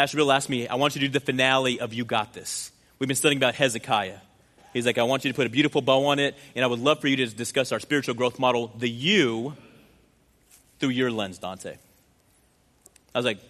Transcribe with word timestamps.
Pastor 0.00 0.16
Bill 0.16 0.32
asked 0.32 0.48
me, 0.48 0.66
I 0.66 0.76
want 0.76 0.94
you 0.94 1.02
to 1.02 1.08
do 1.08 1.12
the 1.12 1.20
finale 1.20 1.78
of 1.78 1.92
You 1.92 2.06
Got 2.06 2.32
This. 2.32 2.72
We've 2.98 3.06
been 3.06 3.14
studying 3.14 3.36
about 3.36 3.54
Hezekiah. 3.54 4.16
He's 4.72 4.86
like, 4.86 4.96
I 4.96 5.02
want 5.02 5.26
you 5.26 5.30
to 5.30 5.36
put 5.36 5.46
a 5.46 5.50
beautiful 5.50 5.82
bow 5.82 6.06
on 6.06 6.18
it, 6.18 6.36
and 6.56 6.64
I 6.64 6.68
would 6.68 6.78
love 6.78 7.02
for 7.02 7.08
you 7.08 7.16
to 7.16 7.26
discuss 7.26 7.70
our 7.70 7.78
spiritual 7.78 8.14
growth 8.14 8.38
model, 8.38 8.72
the 8.78 8.88
you, 8.88 9.54
through 10.78 10.88
your 10.88 11.10
lens, 11.10 11.36
Dante. 11.36 11.76
I 13.14 13.18
was 13.18 13.26
like, 13.26 13.40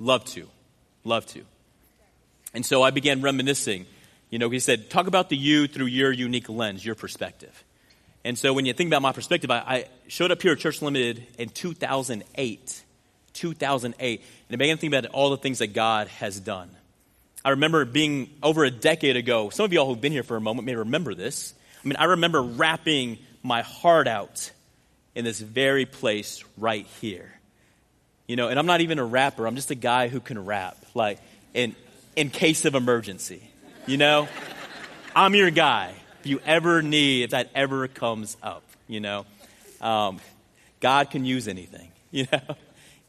love 0.00 0.24
to, 0.32 0.48
love 1.04 1.26
to. 1.26 1.44
And 2.52 2.66
so 2.66 2.82
I 2.82 2.90
began 2.90 3.22
reminiscing. 3.22 3.86
You 4.30 4.40
know, 4.40 4.50
he 4.50 4.58
said, 4.58 4.90
talk 4.90 5.06
about 5.06 5.28
the 5.28 5.36
you 5.36 5.68
through 5.68 5.86
your 5.86 6.10
unique 6.10 6.48
lens, 6.48 6.84
your 6.84 6.96
perspective. 6.96 7.62
And 8.24 8.36
so 8.36 8.52
when 8.52 8.66
you 8.66 8.72
think 8.72 8.88
about 8.88 9.02
my 9.02 9.12
perspective, 9.12 9.48
I, 9.52 9.58
I 9.58 9.84
showed 10.08 10.32
up 10.32 10.42
here 10.42 10.54
at 10.54 10.58
Church 10.58 10.80
Unlimited 10.80 11.24
in 11.38 11.50
2008. 11.50 12.82
2008. 13.34 14.20
And 14.20 14.54
I 14.54 14.56
began 14.56 14.76
to 14.76 14.80
think 14.80 14.92
about 14.92 15.10
all 15.12 15.30
the 15.30 15.36
things 15.36 15.58
that 15.58 15.68
God 15.68 16.08
has 16.08 16.38
done. 16.38 16.70
I 17.44 17.50
remember 17.50 17.84
being 17.84 18.30
over 18.42 18.64
a 18.64 18.70
decade 18.70 19.16
ago, 19.16 19.50
some 19.50 19.64
of 19.64 19.72
y'all 19.72 19.86
who've 19.86 20.00
been 20.00 20.12
here 20.12 20.22
for 20.22 20.36
a 20.36 20.40
moment 20.40 20.66
may 20.66 20.76
remember 20.76 21.14
this. 21.14 21.54
I 21.84 21.88
mean, 21.88 21.96
I 21.96 22.04
remember 22.04 22.40
rapping 22.40 23.18
my 23.42 23.62
heart 23.62 24.06
out 24.06 24.52
in 25.14 25.24
this 25.24 25.40
very 25.40 25.84
place 25.84 26.44
right 26.56 26.86
here. 27.00 27.32
You 28.28 28.36
know, 28.36 28.48
and 28.48 28.58
I'm 28.58 28.66
not 28.66 28.80
even 28.80 28.98
a 28.98 29.04
rapper, 29.04 29.46
I'm 29.46 29.56
just 29.56 29.70
a 29.70 29.76
guy 29.76 30.08
who 30.08 30.20
can 30.20 30.44
rap, 30.44 30.76
like 30.94 31.18
in, 31.52 31.74
in 32.14 32.30
case 32.30 32.64
of 32.64 32.74
emergency. 32.74 33.42
You 33.86 33.96
know, 33.96 34.28
I'm 35.16 35.34
your 35.34 35.50
guy. 35.50 35.94
If 36.20 36.28
you 36.28 36.40
ever 36.46 36.82
need, 36.82 37.24
if 37.24 37.30
that 37.30 37.50
ever 37.54 37.88
comes 37.88 38.36
up, 38.42 38.62
you 38.86 39.00
know, 39.00 39.26
um, 39.80 40.20
God 40.78 41.10
can 41.10 41.24
use 41.24 41.48
anything, 41.48 41.90
you 42.12 42.26
know, 42.30 42.56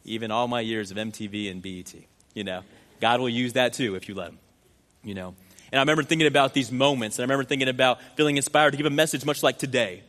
even 0.05 0.31
all 0.31 0.47
my 0.47 0.61
years 0.61 0.91
of 0.91 0.97
MTV 0.97 1.49
and 1.49 1.61
BET, 1.61 1.93
you 2.33 2.43
know. 2.43 2.61
God 2.99 3.19
will 3.19 3.29
use 3.29 3.53
that 3.53 3.73
too 3.73 3.95
if 3.95 4.07
you 4.07 4.15
let 4.15 4.29
Him, 4.29 4.39
you 5.03 5.13
know. 5.13 5.35
And 5.71 5.79
I 5.79 5.81
remember 5.81 6.03
thinking 6.03 6.27
about 6.27 6.53
these 6.53 6.71
moments, 6.71 7.17
and 7.17 7.23
I 7.23 7.25
remember 7.25 7.43
thinking 7.43 7.67
about 7.67 7.99
feeling 8.15 8.37
inspired 8.37 8.71
to 8.71 8.77
give 8.77 8.85
a 8.85 8.91
message 8.91 9.25
much 9.25 9.43
like 9.43 9.57
today, 9.57 10.03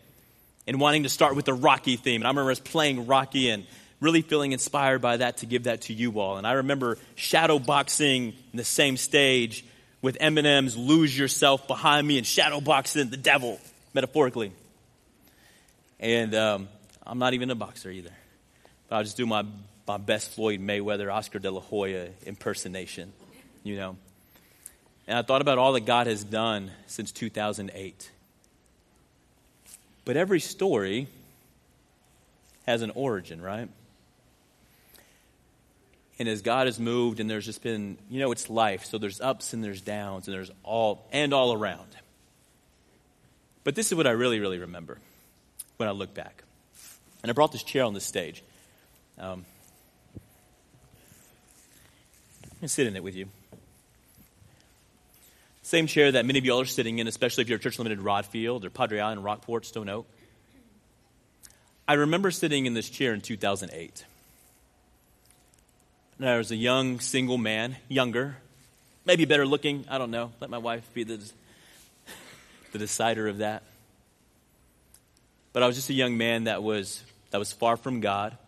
and 0.67 0.81
wanting 0.81 1.05
to 1.05 1.09
start 1.09 1.37
with 1.37 1.45
the 1.45 1.55
Rocky 1.55 1.97
theme. 1.97 2.21
And 2.21 2.27
I 2.27 2.31
remember 2.31 2.51
us 2.51 2.61
playing 2.61 3.07
Rocky 3.07 3.51
and 3.51 3.67
really 4.01 4.23
feeling 4.23 4.53
inspired 4.53 5.01
by 5.01 5.17
that 5.17 5.39
to 5.39 5.47
give 5.47 5.65
that 5.65 5.83
to 5.83 5.93
you 5.93 6.21
all. 6.21 6.37
And 6.37 6.47
I 6.47 6.53
remember 6.53 6.99
shadow 7.15 7.59
boxing 7.59 8.35
in 8.53 8.57
the 8.57 8.65
same 8.65 8.97
stage 8.97 9.65
with 10.03 10.19
Eminem's 10.19 10.77
Lose 10.77 11.17
Yourself 11.19 11.67
behind 11.67 12.07
me 12.07 12.19
and 12.19 12.27
shadow 12.27 12.61
boxing 12.61 13.09
the 13.09 13.17
devil, 13.17 13.59
metaphorically. 13.95 14.53
And 15.99 16.35
um, 16.35 16.69
I'm 17.07 17.19
not 17.19 17.33
even 17.33 17.51
a 17.51 17.55
boxer 17.55 17.91
either. 17.91 18.11
But 18.89 18.97
I'll 18.97 19.03
just 19.03 19.17
do 19.17 19.27
my 19.27 19.45
my 19.87 19.97
best 19.97 20.33
Floyd 20.33 20.61
Mayweather, 20.61 21.13
Oscar 21.13 21.39
de 21.39 21.51
la 21.51 21.61
Hoya 21.61 22.09
impersonation, 22.27 23.13
you 23.63 23.77
know. 23.77 23.97
And 25.07 25.19
I 25.19 25.23
thought 25.23 25.43
about 25.43 25.59
all 25.59 25.75
that 25.75 25.85
God 25.85 26.07
has 26.07 26.25
done 26.25 26.71
since 26.87 27.13
2008. 27.13 28.11
But 30.05 30.17
every 30.17 30.41
story 30.41 31.09
has 32.67 32.83
an 32.83 32.91
origin, 32.95 33.43
right? 33.43 33.69
And 36.19 36.29
as 36.29 36.43
God 36.43 36.67
has 36.67 36.79
moved, 36.79 37.21
and 37.21 37.29
there's 37.29 37.45
just 37.45 37.63
been, 37.63 37.99
you 38.09 38.21
know, 38.21 38.33
it's 38.33 38.49
life. 38.49 38.85
So 38.85 38.99
there's 38.99 39.21
ups 39.21 39.53
and 39.53 39.65
there's 39.65 39.81
downs, 39.81 40.29
and 40.29 40.35
there's 40.35 40.51
all, 40.63 41.07
and 41.13 41.35
all 41.35 41.53
around. 41.53 41.89
But 43.65 43.75
this 43.75 43.91
is 43.91 43.95
what 43.97 44.07
I 44.07 44.13
really, 44.13 44.41
really 44.41 44.59
remember 44.59 44.99
when 45.77 45.89
I 45.89 45.93
look 45.93 46.15
back. 46.15 46.45
And 47.23 47.31
I 47.31 47.33
brought 47.33 47.53
this 47.53 47.63
chair 47.63 47.85
on 47.85 47.95
the 47.95 48.01
stage. 48.01 48.43
Um, 49.19 49.45
and 52.65 52.71
sit 52.71 52.87
in 52.87 52.97
it 52.97 53.05
with 53.05 53.15
you. 53.15 53.29
Same 55.61 55.87
chair 55.87 56.11
that 56.11 56.25
many 56.25 56.39
of 56.39 56.47
you 56.47 56.53
all 56.53 56.63
are 56.63 56.65
sitting 56.65 56.99
in, 56.99 57.07
especially 57.07 57.43
if 57.43 57.51
you're 57.51 57.59
Church 57.59 57.79
Unlimited 57.79 58.03
Rodfield 58.03 58.65
or 58.65 58.71
Padre 58.71 59.01
Island, 59.01 59.23
Rockport, 59.23 59.67
Stone 59.67 59.91
Oak. 59.91 60.07
I 61.87 61.93
remember 61.93 62.31
sitting 62.31 62.65
in 62.65 62.73
this 62.73 62.89
chair 62.89 63.13
in 63.13 63.21
2008. 63.21 64.07
And 66.19 66.27
I 66.27 66.39
was 66.39 66.53
a 66.53 66.57
young 66.57 67.01
single 67.01 67.37
man, 67.37 67.77
younger, 67.91 68.39
maybe 69.05 69.27
better 69.27 69.47
looking, 69.47 69.85
I 69.91 69.99
don't 69.99 70.11
know. 70.11 70.33
Let 70.41 70.49
my 70.49 70.57
wife 70.57 70.89
be 70.95 71.05
the, 71.05 71.21
the 72.73 72.79
decider 72.79 73.29
of 73.29 73.39
that. 73.39 73.63
But 75.53 75.63
I 75.63 75.67
was 75.67 75.77
just 75.77 75.91
a 75.91 75.95
young 75.95 76.17
man 76.17 76.45
that 76.45 76.63
was, 76.63 77.03
that 77.31 77.37
was 77.37 77.53
far 77.53 77.77
from 77.77 78.01
God 78.01 78.39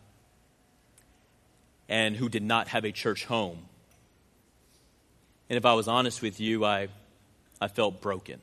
and 1.86 2.16
who 2.16 2.30
did 2.30 2.42
not 2.42 2.68
have 2.68 2.86
a 2.86 2.92
church 2.92 3.26
home 3.26 3.58
and 5.48 5.56
if 5.56 5.64
I 5.64 5.74
was 5.74 5.88
honest 5.88 6.22
with 6.22 6.40
you, 6.40 6.64
I, 6.64 6.88
I 7.60 7.68
felt 7.68 8.00
broken. 8.00 8.40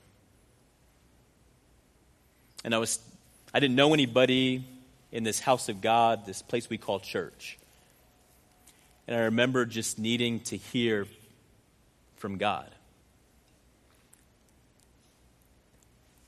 And 2.64 2.74
I, 2.74 2.78
was, 2.78 3.00
I 3.54 3.60
didn't 3.60 3.76
know 3.76 3.94
anybody 3.94 4.66
in 5.12 5.24
this 5.24 5.40
house 5.40 5.70
of 5.70 5.82
God, 5.82 6.26
this 6.26 6.42
place 6.42 6.70
we 6.70 6.78
call 6.78 7.00
church. 7.00 7.58
And 9.08 9.18
I 9.18 9.22
remember 9.26 9.66
just 9.66 10.00
needing 10.00 10.40
to 10.42 10.58
hear 10.58 11.08
from 12.16 12.38
God. 12.38 12.70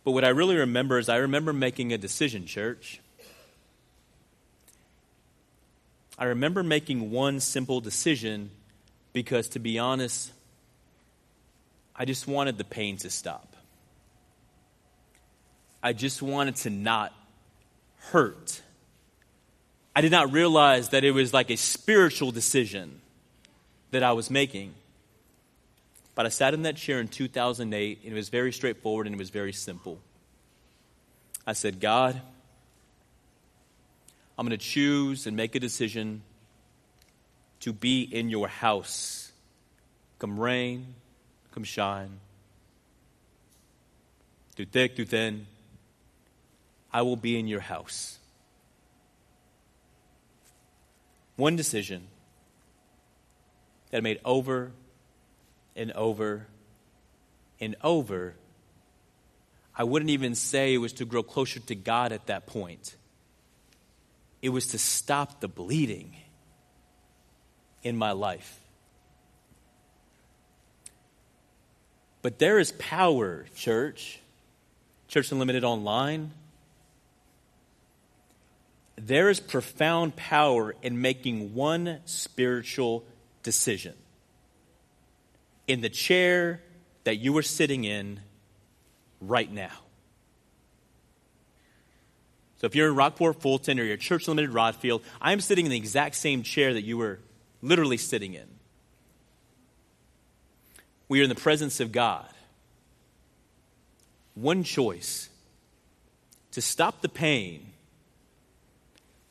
But 0.04 0.12
what 0.12 0.24
I 0.26 0.30
really 0.30 0.58
remember 0.58 1.00
is 1.00 1.10
I 1.10 1.18
remember 1.18 1.54
making 1.54 1.94
a 1.94 1.98
decision, 1.98 2.46
church. 2.46 3.00
I 6.20 6.26
remember 6.26 6.64
making 6.64 7.12
one 7.12 7.40
simple 7.40 7.82
decision 7.82 8.52
because, 9.14 9.50
to 9.50 9.60
be 9.60 9.80
honest, 9.80 10.32
I 11.98 12.06
just 12.06 12.28
wanted 12.28 12.58
the 12.58 12.64
pain 12.64 12.98
to 12.98 13.10
stop. 13.10 13.56
I 15.82 15.94
just 15.94 16.22
wanted 16.22 16.58
to 16.58 16.70
not 16.70 17.14
hurt. 17.98 18.62
I 19.96 20.02
did 20.02 20.12
not 20.12 20.32
realize 20.32 20.90
that 20.90 21.04
it 21.04 21.12
was 21.12 21.34
like 21.34 21.50
a 21.50 21.56
spiritual 21.56 22.32
decision 22.32 23.02
that 23.92 24.04
I 24.04 24.12
was 24.12 24.30
making. 24.30 24.74
But 26.16 26.26
I 26.26 26.30
sat 26.30 26.54
in 26.54 26.64
that 26.64 26.76
chair 26.76 27.00
in 27.00 27.08
2008, 27.08 28.00
and 28.04 28.12
it 28.12 28.16
was 28.16 28.30
very 28.30 28.52
straightforward 28.52 29.06
and 29.06 29.16
it 29.16 29.20
was 29.20 29.30
very 29.30 29.54
simple. 29.54 30.00
I 31.48 31.54
said, 31.54 31.80
God, 31.80 32.20
I'm 34.38 34.46
going 34.46 34.58
to 34.58 34.66
choose 34.66 35.28
and 35.28 35.38
make 35.38 35.56
a 35.56 35.60
decision 35.60 36.24
to 37.62 37.72
be 37.72 38.02
in 38.02 38.30
your 38.30 38.48
house. 38.48 39.32
Come 40.20 40.40
rain, 40.40 40.96
come 41.56 41.64
shine. 41.64 42.20
Through 44.56 44.66
thick, 44.66 44.98
through 44.98 45.06
thin, 45.06 45.48
I 46.92 47.02
will 47.02 47.16
be 47.16 47.40
in 47.40 47.48
your 47.48 47.62
house. 47.62 48.20
One 51.38 51.56
decision 51.56 52.08
that 53.90 53.98
I 53.98 54.02
made 54.02 54.20
over 54.26 54.74
and 55.78 55.94
over 55.94 56.48
and 57.62 57.78
over. 57.82 58.36
I 59.78 59.86
wouldn't 59.86 60.12
even 60.12 60.36
say 60.36 60.74
it 60.74 60.78
was 60.78 60.94
to 60.94 61.06
grow 61.06 61.24
closer 61.24 61.62
to 61.62 61.76
God 61.76 62.12
at 62.12 62.28
that 62.28 62.48
point. 62.48 62.96
It 64.42 64.50
was 64.50 64.68
to 64.68 64.78
stop 64.78 65.40
the 65.40 65.48
bleeding 65.48 66.18
in 67.82 67.96
my 67.96 68.12
life. 68.12 68.60
But 72.26 72.40
there 72.40 72.58
is 72.58 72.72
power, 72.72 73.46
church, 73.56 74.20
Church 75.08 75.32
Unlimited 75.32 75.64
Online. 75.64 76.32
There 78.96 79.30
is 79.30 79.40
profound 79.40 80.16
power 80.16 80.74
in 80.82 81.04
making 81.04 81.54
one 81.54 82.00
spiritual 82.06 83.06
decision. 83.44 83.94
In 85.68 85.82
the 85.82 85.90
chair 85.90 86.64
that 87.04 87.18
you 87.18 87.38
are 87.38 87.44
sitting 87.44 87.84
in 87.84 88.22
right 89.22 89.52
now. 89.52 89.78
So 92.58 92.66
if 92.66 92.74
you're 92.74 92.88
in 92.88 92.96
Rockport 92.96 93.40
Fulton 93.40 93.80
or 93.80 93.84
you're 93.84 93.98
Church 93.98 94.28
Unlimited 94.28 94.56
Rodfield, 94.56 95.04
I'm 95.22 95.42
sitting 95.42 95.66
in 95.66 95.70
the 95.70 95.78
exact 95.78 96.16
same 96.16 96.42
chair 96.42 96.74
that 96.74 96.84
you 96.86 96.98
were 96.98 97.20
literally 97.62 97.98
sitting 97.98 98.34
in. 98.34 98.55
We 101.08 101.20
are 101.20 101.24
in 101.24 101.30
the 101.30 101.36
presence 101.36 101.80
of 101.80 101.92
God. 101.92 102.28
One 104.34 104.64
choice 104.64 105.30
to 106.52 106.62
stop 106.62 107.02
the 107.02 107.10
pain 107.10 107.74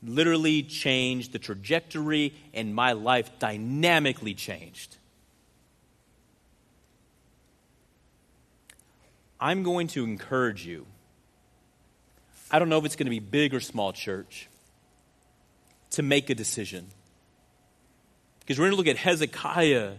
literally 0.06 0.62
changed 0.62 1.32
the 1.32 1.38
trajectory, 1.38 2.34
and 2.52 2.74
my 2.74 2.92
life 2.92 3.38
dynamically 3.38 4.34
changed. 4.34 4.96
I'm 9.40 9.62
going 9.62 9.88
to 9.88 10.04
encourage 10.04 10.66
you. 10.66 10.86
I 12.50 12.58
don't 12.58 12.68
know 12.68 12.78
if 12.78 12.84
it's 12.84 12.96
going 12.96 13.06
to 13.06 13.10
be 13.10 13.18
big 13.18 13.54
or 13.54 13.60
small 13.60 13.92
church 13.92 14.48
to 15.90 16.02
make 16.02 16.30
a 16.30 16.34
decision. 16.34 16.86
Because 18.40 18.58
we're 18.58 18.66
going 18.66 18.72
to 18.72 18.76
look 18.76 18.86
at 18.86 18.96
Hezekiah, 18.96 19.92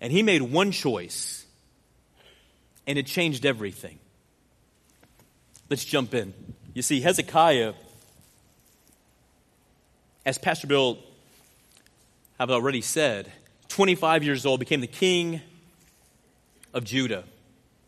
and 0.00 0.12
he 0.12 0.22
made 0.22 0.42
one 0.42 0.70
choice, 0.70 1.44
and 2.86 2.98
it 2.98 3.06
changed 3.06 3.44
everything. 3.44 3.98
Let's 5.68 5.84
jump 5.84 6.14
in. 6.14 6.34
You 6.74 6.82
see, 6.82 7.00
Hezekiah, 7.00 7.74
as 10.24 10.38
Pastor 10.38 10.66
Bill 10.66 10.98
have 12.38 12.50
already 12.50 12.80
said, 12.80 13.30
25 13.68 14.24
years 14.24 14.46
old, 14.46 14.60
became 14.60 14.80
the 14.80 14.86
king 14.86 15.40
of 16.72 16.84
Judah. 16.84 17.24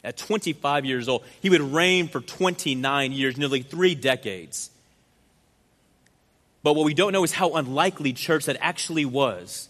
At 0.04 0.16
25 0.16 0.84
years 0.84 1.08
old, 1.08 1.24
he 1.40 1.48
would 1.48 1.60
reign 1.60 2.08
for 2.08 2.20
29 2.20 3.12
years, 3.12 3.36
nearly 3.36 3.62
three 3.62 3.94
decades. 3.94 4.70
But 6.62 6.74
what 6.74 6.84
we 6.84 6.94
don't 6.94 7.12
know 7.12 7.24
is 7.24 7.32
how 7.32 7.54
unlikely 7.54 8.12
church 8.12 8.46
that 8.46 8.56
actually 8.60 9.04
was. 9.04 9.68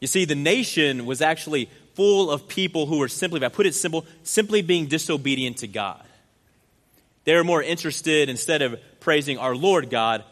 You 0.00 0.06
see, 0.06 0.24
the 0.24 0.34
nation 0.34 1.06
was 1.06 1.20
actually 1.20 1.68
full 1.94 2.30
of 2.30 2.46
people 2.46 2.86
who 2.86 2.98
were 2.98 3.08
simply, 3.08 3.38
if 3.38 3.44
I 3.44 3.48
put 3.48 3.66
it 3.66 3.74
simple, 3.74 4.06
simply 4.22 4.62
being 4.62 4.86
disobedient 4.86 5.58
to 5.58 5.66
God. 5.66 6.04
They 7.24 7.34
were 7.34 7.44
more 7.44 7.62
interested, 7.62 8.28
instead 8.28 8.62
of 8.62 8.80
praising 9.00 9.38
our 9.38 9.54
Lord 9.54 9.90
God, 9.90 10.24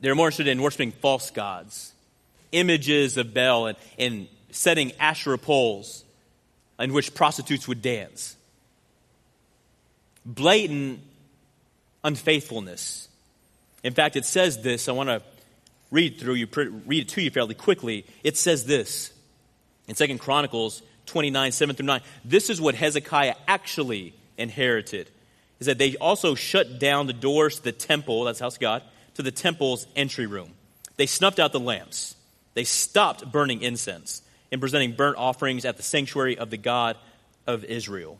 they 0.00 0.08
were 0.08 0.14
more 0.14 0.28
interested 0.28 0.48
in 0.48 0.62
worshiping 0.62 0.92
false 0.92 1.30
gods, 1.30 1.92
images 2.52 3.16
of 3.16 3.34
Baal, 3.34 3.66
and, 3.66 3.78
and 3.98 4.28
setting 4.50 4.92
Asherah 4.98 5.38
poles 5.38 6.04
in 6.78 6.92
which 6.92 7.14
prostitutes 7.14 7.68
would 7.68 7.82
dance. 7.82 8.36
Blatant 10.24 11.00
unfaithfulness. 12.04 13.08
In 13.82 13.92
fact, 13.92 14.16
it 14.16 14.24
says 14.24 14.62
this. 14.62 14.88
I 14.88 14.92
want 14.92 15.08
to 15.08 15.22
read 15.90 16.18
through 16.18 16.34
you, 16.34 16.46
read 16.86 17.02
it 17.02 17.08
to 17.10 17.22
you 17.22 17.30
fairly 17.30 17.54
quickly. 17.54 18.06
It 18.22 18.36
says 18.36 18.66
this 18.66 19.12
in 19.86 19.94
Second 19.94 20.18
Chronicles 20.18 20.82
29, 21.06 21.52
7 21.52 21.76
through 21.76 21.86
9. 21.86 22.00
This 22.24 22.50
is 22.50 22.60
what 22.60 22.74
Hezekiah 22.74 23.34
actually 23.46 24.14
inherited. 24.36 25.10
Is 25.58 25.66
that 25.66 25.78
they 25.78 25.96
also 25.96 26.34
shut 26.34 26.78
down 26.78 27.06
the 27.06 27.12
doors 27.12 27.56
to 27.56 27.64
the 27.64 27.72
temple, 27.72 28.24
that's 28.24 28.38
house 28.38 28.54
of 28.54 28.60
God, 28.60 28.82
to 29.14 29.22
the 29.22 29.32
temple's 29.32 29.86
entry 29.96 30.26
room. 30.26 30.52
They 30.96 31.06
snuffed 31.06 31.40
out 31.40 31.52
the 31.52 31.60
lamps. 31.60 32.14
They 32.54 32.64
stopped 32.64 33.30
burning 33.30 33.62
incense 33.62 34.22
and 34.52 34.60
presenting 34.60 34.92
burnt 34.92 35.16
offerings 35.16 35.64
at 35.64 35.76
the 35.76 35.82
sanctuary 35.82 36.38
of 36.38 36.50
the 36.50 36.56
God 36.56 36.96
of 37.46 37.64
Israel. 37.64 38.18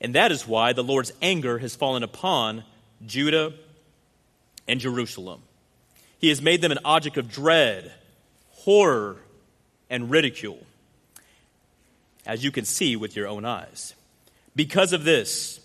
And 0.00 0.14
that 0.14 0.32
is 0.32 0.46
why 0.46 0.72
the 0.72 0.84
Lord's 0.84 1.12
anger 1.22 1.58
has 1.58 1.74
fallen 1.74 2.02
upon 2.02 2.64
Judah 3.06 3.54
and 4.68 4.80
Jerusalem. 4.80 5.40
He 6.24 6.30
has 6.30 6.40
made 6.40 6.62
them 6.62 6.72
an 6.72 6.78
object 6.86 7.18
of 7.18 7.30
dread, 7.30 7.92
horror, 8.52 9.18
and 9.90 10.10
ridicule, 10.10 10.56
as 12.24 12.42
you 12.42 12.50
can 12.50 12.64
see 12.64 12.96
with 12.96 13.14
your 13.14 13.28
own 13.28 13.44
eyes. 13.44 13.94
Because 14.56 14.94
of 14.94 15.04
this, 15.04 15.60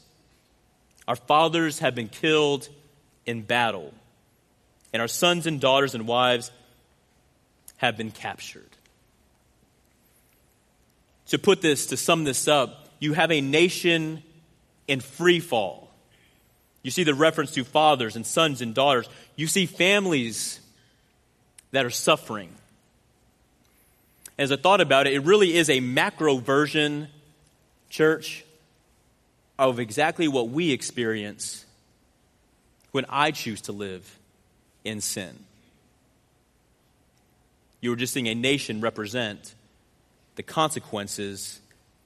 our 1.08 1.16
fathers 1.16 1.80
have 1.80 1.96
been 1.96 2.10
killed 2.10 2.68
in 3.26 3.42
battle, 3.44 3.94
and 4.92 5.02
our 5.02 5.08
sons 5.08 5.48
and 5.48 5.62
daughters 5.62 5.96
and 5.96 6.06
wives 6.06 6.52
have 7.78 7.96
been 7.96 8.12
captured. 8.12 8.76
To 11.28 11.40
put 11.40 11.62
this, 11.62 11.86
to 11.86 11.96
sum 11.96 12.26
this 12.26 12.50
up, 12.50 12.90
you 13.00 13.14
have 13.14 13.32
a 13.32 13.40
nation 13.40 14.24
in 14.90 15.00
free 15.00 15.40
fall. 15.40 15.89
You 16.82 16.92
see 16.92 17.04
the 17.04 17.14
reference 17.14 17.52
to 17.52 17.64
fathers 17.64 18.16
and 18.16 18.26
sons 18.26 18.62
and 18.62 18.74
daughters. 18.74 19.08
You 19.36 19.48
see 19.48 19.66
families 19.66 20.60
that 21.72 21.86
are 21.86 21.90
suffering. 21.90 22.54
As 24.38 24.52
I 24.52 24.56
thought 24.56 24.80
about 24.80 25.06
it, 25.06 25.14
it 25.14 25.20
really 25.20 25.56
is 25.56 25.70
a 25.70 25.82
macro 25.82 26.38
version, 26.38 27.10
church, 27.90 28.46
of 29.58 29.80
exactly 29.80 30.28
what 30.30 30.50
we 30.50 30.72
experience 30.72 31.66
when 32.92 33.06
I 33.10 33.32
choose 33.32 33.62
to 33.62 33.74
live 33.74 34.18
in 34.86 35.02
sin. 35.02 35.38
You 37.82 37.90
were 37.90 37.96
just 37.98 38.14
seeing 38.14 38.28
a 38.28 38.36
nation 38.36 38.82
represent 38.82 39.54
the 40.36 40.44
consequences 40.44 41.60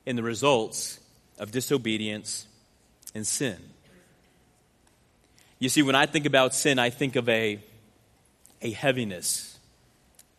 and 0.06 0.18
the 0.18 0.24
results 0.24 1.00
of 1.38 1.52
disobedience 1.52 2.48
and 3.14 3.26
sin. 3.26 3.58
You 5.64 5.70
see, 5.70 5.82
when 5.82 5.96
I 5.96 6.08
think 6.08 6.26
about 6.26 6.54
sin, 6.54 6.78
I 6.78 6.90
think 6.90 7.16
of 7.16 7.30
a, 7.30 7.58
a 8.62 8.72
heaviness 8.72 9.58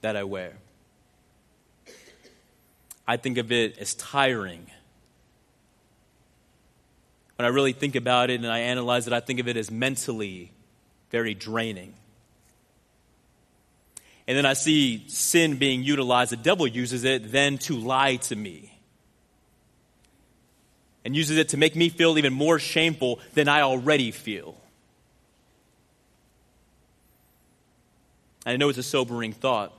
that 0.02 0.16
I 0.16 0.24
wear. 0.24 0.52
I 3.08 3.16
think 3.16 3.38
of 3.38 3.50
it 3.50 3.78
as 3.78 3.94
tiring. 3.94 4.66
When 7.36 7.46
I 7.46 7.48
really 7.48 7.72
think 7.72 7.96
about 7.96 8.28
it 8.28 8.34
and 8.34 8.46
I 8.46 8.58
analyze 8.58 9.06
it, 9.06 9.14
I 9.14 9.20
think 9.20 9.40
of 9.40 9.48
it 9.48 9.56
as 9.56 9.70
mentally 9.70 10.52
very 11.10 11.32
draining. 11.32 11.94
And 14.28 14.36
then 14.36 14.44
I 14.44 14.52
see 14.52 15.08
sin 15.08 15.56
being 15.56 15.82
utilized. 15.82 16.32
The 16.32 16.36
devil 16.36 16.66
uses 16.66 17.02
it 17.04 17.32
then 17.32 17.56
to 17.60 17.76
lie 17.76 18.16
to 18.16 18.36
me. 18.36 18.78
And 21.02 21.16
uses 21.16 21.38
it 21.38 21.48
to 21.48 21.56
make 21.56 21.74
me 21.74 21.88
feel 21.88 22.18
even 22.18 22.34
more 22.34 22.58
shameful 22.58 23.20
than 23.32 23.48
I 23.48 23.62
already 23.62 24.10
feel. 24.10 24.60
I 28.46 28.56
know 28.56 28.68
it's 28.68 28.78
a 28.78 28.82
sobering 28.82 29.32
thought. 29.32 29.72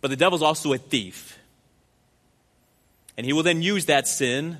But 0.00 0.08
the 0.08 0.16
devil's 0.16 0.42
also 0.42 0.72
a 0.72 0.78
thief. 0.78 1.38
And 3.16 3.26
he 3.26 3.32
will 3.32 3.42
then 3.42 3.62
use 3.62 3.86
that 3.86 4.06
sin, 4.06 4.58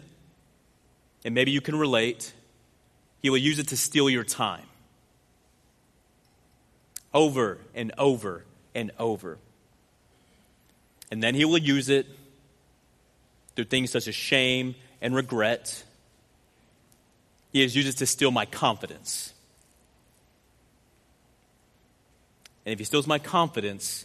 and 1.25 1.35
maybe 1.35 1.51
you 1.51 1.61
can 1.61 1.77
relate, 1.77 2.33
he 3.23 3.31
will 3.31 3.39
use 3.39 3.59
it 3.59 3.69
to 3.69 3.77
steal 3.77 4.11
your 4.11 4.25
time. 4.25 4.65
Over 7.15 7.59
and 7.75 7.93
over 7.99 8.45
and 8.75 8.91
over. 8.99 9.39
And 11.11 11.23
then 11.23 11.35
he 11.35 11.45
will 11.45 11.59
use 11.59 11.89
it 11.89 12.07
through 13.55 13.67
things 13.67 13.91
such 13.91 14.09
as 14.09 14.15
shame 14.15 14.75
and 15.01 15.15
regret. 15.15 15.85
He 17.53 17.63
has 17.63 17.75
used 17.75 17.89
it 17.89 17.97
to 17.99 18.07
steal 18.07 18.31
my 18.31 18.45
confidence. 18.45 19.33
And 22.69 22.75
if 22.75 22.81
he 22.81 22.85
steals 22.85 23.07
my 23.07 23.19
confidence, 23.19 24.05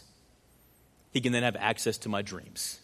he 1.12 1.20
can 1.20 1.32
then 1.32 1.42
have 1.42 1.54
access 1.54 1.98
to 1.98 2.08
my 2.08 2.22
dreams. 2.22 2.80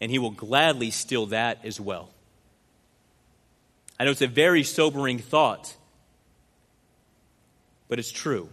And 0.00 0.12
he 0.12 0.20
will 0.20 0.30
gladly 0.30 0.92
steal 0.92 1.26
that 1.26 1.58
as 1.64 1.80
well. 1.80 2.10
I 3.98 4.04
know 4.04 4.12
it's 4.12 4.22
a 4.22 4.28
very 4.28 4.62
sobering 4.62 5.18
thought, 5.18 5.74
but 7.88 7.98
it's 7.98 8.12
true. 8.12 8.48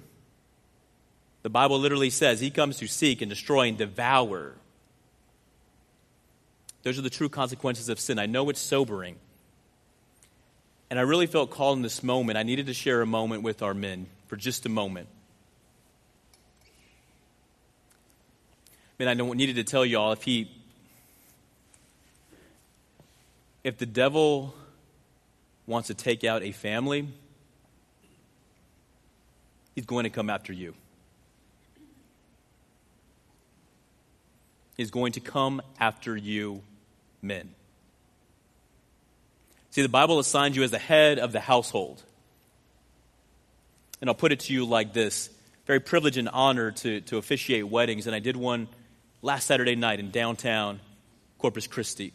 The 1.44 1.52
Bible 1.52 1.78
literally 1.78 2.10
says 2.10 2.40
he 2.40 2.50
comes 2.50 2.78
to 2.78 2.88
seek 2.88 3.22
and 3.22 3.30
destroy 3.30 3.68
and 3.68 3.78
devour. 3.78 4.54
Those 6.82 6.98
are 6.98 7.04
the 7.04 7.12
true 7.12 7.30
consequences 7.30 7.90
of 7.90 8.00
sin. 8.00 8.18
I 8.18 8.26
know 8.26 8.50
it's 8.50 8.60
sobering. 8.60 9.18
And 10.90 10.98
I 10.98 11.04
really 11.04 11.28
felt 11.28 11.52
called 11.52 11.78
in 11.78 11.84
this 11.84 12.02
moment. 12.02 12.40
I 12.40 12.44
needed 12.44 12.66
to 12.66 12.74
share 12.74 13.04
a 13.04 13.06
moment 13.06 13.44
with 13.44 13.62
our 13.62 13.76
men 13.76 14.08
for 14.34 14.38
just 14.38 14.66
a 14.66 14.70
moment. 14.70 15.08
Man, 18.98 19.08
I 19.08 19.14
don't 19.14 19.38
needed 19.38 19.58
to 19.58 19.64
tell 19.64 19.86
y'all 19.86 20.12
if 20.12 20.24
he, 20.24 20.50
if 23.64 23.78
the 23.78 23.86
devil 23.86 24.56
wants 25.68 25.90
to 25.90 25.94
take 25.94 26.24
out 26.24 26.42
a 26.42 26.52
family, 26.52 27.08
he's 29.76 29.86
going 29.86 30.06
to 30.06 30.10
come 30.10 30.32
after 30.32 30.52
you. 30.52 30.74
He's 34.78 34.90
going 34.90 35.12
to 35.12 35.20
come 35.20 35.62
after 35.80 36.18
you, 36.18 36.64
men. 37.22 37.54
See, 39.70 39.84
the 39.84 39.90
Bible 39.90 40.18
assigns 40.18 40.56
you 40.56 40.64
as 40.64 40.72
the 40.72 40.80
head 40.80 41.20
of 41.20 41.34
the 41.34 41.40
household. 41.40 42.02
And 44.04 44.10
I'll 44.10 44.16
put 44.16 44.34
it 44.34 44.42
to 44.42 44.54
you 44.54 44.66
like 44.66 44.92
this 44.92 45.30
very 45.66 45.80
privileged 45.80 46.18
and 46.18 46.28
honored 46.28 46.76
to, 46.76 47.00
to 47.00 47.16
officiate 47.16 47.66
weddings, 47.66 48.06
and 48.06 48.14
I 48.14 48.20
did 48.20 48.36
one 48.36 48.68
last 49.22 49.48
Saturday 49.48 49.78
night 49.78 50.02
in 50.02 50.12
downtown 50.12 50.82
Corpus 51.40 51.68
Christi. 51.68 52.12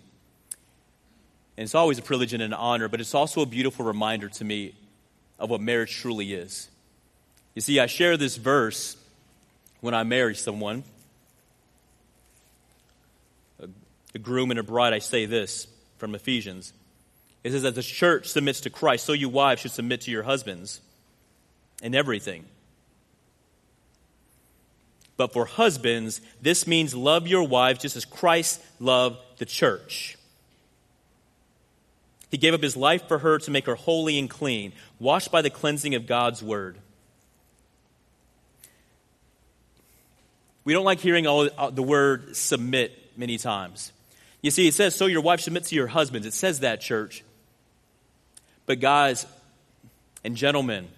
And 1.56 1.64
it's 1.64 1.74
always 1.74 1.96
a 1.96 2.02
privilege 2.02 2.34
and 2.34 2.42
an 2.42 2.52
honor, 2.52 2.88
but 2.88 3.00
it's 3.00 3.14
also 3.14 3.40
a 3.40 3.46
beautiful 3.46 3.86
reminder 3.86 4.28
to 4.28 4.44
me 4.44 4.74
of 5.38 5.48
what 5.48 5.62
marriage 5.62 5.96
truly 5.96 6.34
is. 6.34 6.68
You 7.54 7.62
see, 7.62 7.80
I 7.80 7.86
share 7.86 8.18
this 8.18 8.36
verse 8.36 8.98
when 9.80 9.94
I 9.94 10.02
marry 10.02 10.34
someone. 10.34 10.84
A 14.14 14.18
groom 14.18 14.50
and 14.50 14.60
a 14.60 14.62
bride, 14.62 14.92
I 14.92 14.98
say 14.98 15.24
this 15.24 15.66
from 15.96 16.14
Ephesians. 16.14 16.74
It 17.44 17.52
says 17.52 17.62
that 17.62 17.74
the 17.74 17.82
church 17.82 18.28
submits 18.28 18.60
to 18.60 18.68
Christ, 18.68 19.06
so 19.06 19.14
you 19.14 19.30
wives 19.30 19.62
should 19.62 19.70
submit 19.70 20.02
to 20.02 20.10
your 20.10 20.24
husbands 20.24 20.82
and 21.82 21.94
everything. 21.94 22.44
But 25.16 25.32
for 25.32 25.46
husbands, 25.46 26.20
this 26.40 26.66
means 26.66 26.94
love 26.94 27.26
your 27.26 27.42
wives 27.42 27.80
just 27.80 27.96
as 27.96 28.04
Christ 28.04 28.62
loved 28.78 29.18
the 29.38 29.44
church. 29.44 30.16
He 32.30 32.36
gave 32.36 32.54
up 32.54 32.62
his 32.62 32.76
life 32.76 33.08
for 33.08 33.18
her 33.18 33.38
to 33.38 33.50
make 33.50 33.66
her 33.66 33.74
holy 33.74 34.18
and 34.18 34.28
clean, 34.28 34.72
washed 35.00 35.32
by 35.32 35.42
the 35.42 35.50
cleansing 35.50 35.94
of 35.94 36.06
God's 36.06 36.42
word. 36.42 36.76
We 40.64 40.74
don't 40.74 40.84
like 40.84 41.00
hearing 41.00 41.26
all 41.26 41.48
uh, 41.56 41.70
the 41.70 41.82
word 41.82 42.36
submit 42.36 42.92
many 43.16 43.38
times. 43.38 43.90
You 44.42 44.50
see, 44.50 44.68
it 44.68 44.74
says, 44.74 44.94
so 44.94 45.06
your 45.06 45.22
wife 45.22 45.40
submit 45.40 45.64
to 45.64 45.74
your 45.74 45.86
husbands. 45.86 46.26
It 46.26 46.34
says 46.34 46.60
that, 46.60 46.80
church. 46.80 47.24
But, 48.66 48.78
guys 48.78 49.26
and 50.22 50.36
gentlemen, 50.36 50.88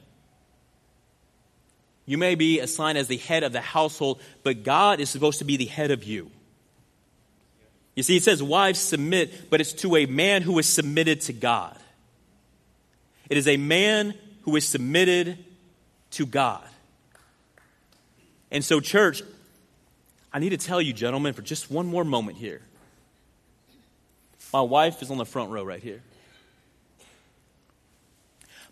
you 2.06 2.18
may 2.18 2.34
be 2.34 2.60
assigned 2.60 2.98
as 2.98 3.08
the 3.08 3.16
head 3.16 3.42
of 3.42 3.52
the 3.52 3.60
household, 3.60 4.20
but 4.42 4.62
God 4.62 5.00
is 5.00 5.10
supposed 5.10 5.38
to 5.38 5.44
be 5.44 5.56
the 5.56 5.66
head 5.66 5.90
of 5.90 6.04
you. 6.04 6.30
You 7.94 8.02
see, 8.02 8.16
it 8.16 8.22
says, 8.22 8.42
wives 8.42 8.78
submit, 8.78 9.50
but 9.50 9.60
it's 9.60 9.72
to 9.74 9.96
a 9.96 10.06
man 10.06 10.42
who 10.42 10.58
is 10.58 10.66
submitted 10.66 11.20
to 11.22 11.32
God. 11.32 11.76
It 13.28 13.36
is 13.36 13.46
a 13.46 13.56
man 13.56 14.14
who 14.42 14.56
is 14.56 14.66
submitted 14.66 15.38
to 16.12 16.26
God. 16.26 16.66
And 18.50 18.64
so, 18.64 18.80
church, 18.80 19.22
I 20.32 20.38
need 20.38 20.50
to 20.50 20.56
tell 20.56 20.80
you, 20.80 20.92
gentlemen, 20.92 21.34
for 21.34 21.42
just 21.42 21.70
one 21.70 21.86
more 21.86 22.04
moment 22.04 22.38
here. 22.38 22.62
My 24.52 24.62
wife 24.62 25.02
is 25.02 25.10
on 25.10 25.18
the 25.18 25.26
front 25.26 25.50
row 25.50 25.62
right 25.62 25.82
here. 25.82 26.02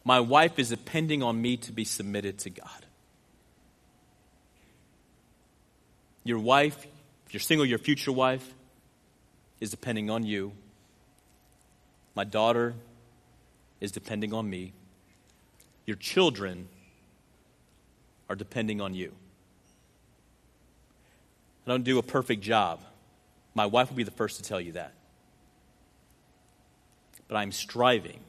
My 0.04 0.20
wife 0.20 0.58
is 0.58 0.70
depending 0.70 1.22
on 1.22 1.40
me 1.40 1.56
to 1.58 1.72
be 1.72 1.84
submitted 1.84 2.38
to 2.40 2.50
God. 2.50 2.86
Your 6.28 6.38
wife, 6.38 6.86
if 7.24 7.32
you're 7.32 7.40
single, 7.40 7.64
your 7.64 7.78
future 7.78 8.12
wife, 8.12 8.46
is 9.60 9.70
depending 9.70 10.10
on 10.10 10.26
you. 10.26 10.52
My 12.14 12.24
daughter 12.24 12.74
is 13.80 13.92
depending 13.92 14.34
on 14.34 14.50
me. 14.50 14.74
Your 15.86 15.96
children 15.96 16.68
are 18.28 18.36
depending 18.36 18.82
on 18.82 18.92
you. 18.92 19.14
I 21.66 21.70
don't 21.70 21.82
do 21.82 21.96
a 21.96 22.02
perfect 22.02 22.42
job. 22.42 22.80
My 23.54 23.64
wife 23.64 23.88
will 23.88 23.96
be 23.96 24.02
the 24.02 24.10
first 24.10 24.36
to 24.36 24.42
tell 24.42 24.60
you 24.60 24.72
that. 24.72 24.92
But 27.26 27.38
I'm 27.38 27.52
striving. 27.52 28.20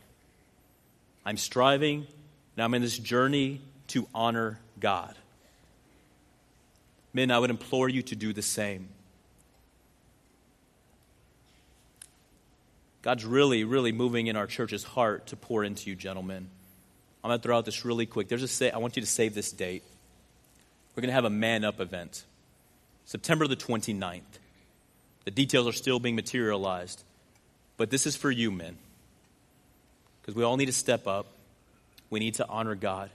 I'm 1.25 1.35
striving, 1.35 2.07
and 2.55 2.63
I'm 2.63 2.73
in 2.75 2.81
this 2.81 2.97
journey 2.97 3.59
to 3.87 4.07
honor 4.15 4.57
God. 4.79 5.17
Men, 7.13 7.31
I 7.31 7.39
would 7.39 7.49
implore 7.49 7.89
you 7.89 8.01
to 8.03 8.15
do 8.15 8.33
the 8.33 8.41
same. 8.41 8.89
God's 13.01 13.25
really, 13.25 13.63
really 13.63 13.91
moving 13.91 14.27
in 14.27 14.35
our 14.35 14.47
church's 14.47 14.83
heart 14.83 15.27
to 15.27 15.35
pour 15.35 15.63
into 15.63 15.89
you, 15.89 15.95
gentlemen. 15.95 16.47
I'm 17.23 17.29
going 17.29 17.39
to 17.39 17.43
throw 17.43 17.57
out 17.57 17.65
this 17.65 17.85
really 17.85 18.05
quick. 18.05 18.27
There's 18.27 18.43
a 18.43 18.47
say, 18.47 18.71
I 18.71 18.77
want 18.77 18.95
you 18.95 19.01
to 19.01 19.07
save 19.07 19.33
this 19.33 19.51
date. 19.51 19.83
We're 20.95 21.01
going 21.01 21.09
to 21.09 21.15
have 21.15 21.25
a 21.25 21.29
man 21.29 21.63
up 21.63 21.79
event. 21.79 22.23
September 23.05 23.47
the 23.47 23.55
29th. 23.55 24.21
The 25.25 25.31
details 25.31 25.67
are 25.67 25.73
still 25.73 25.99
being 25.99 26.15
materialized. 26.15 27.03
But 27.77 27.89
this 27.89 28.05
is 28.05 28.15
for 28.15 28.29
you, 28.29 28.51
men. 28.51 28.77
Because 30.21 30.35
we 30.35 30.43
all 30.43 30.57
need 30.57 30.65
to 30.65 30.73
step 30.73 31.07
up. 31.07 31.27
We 32.09 32.19
need 32.19 32.35
to 32.35 32.47
honor 32.47 32.75
God. 32.75 33.09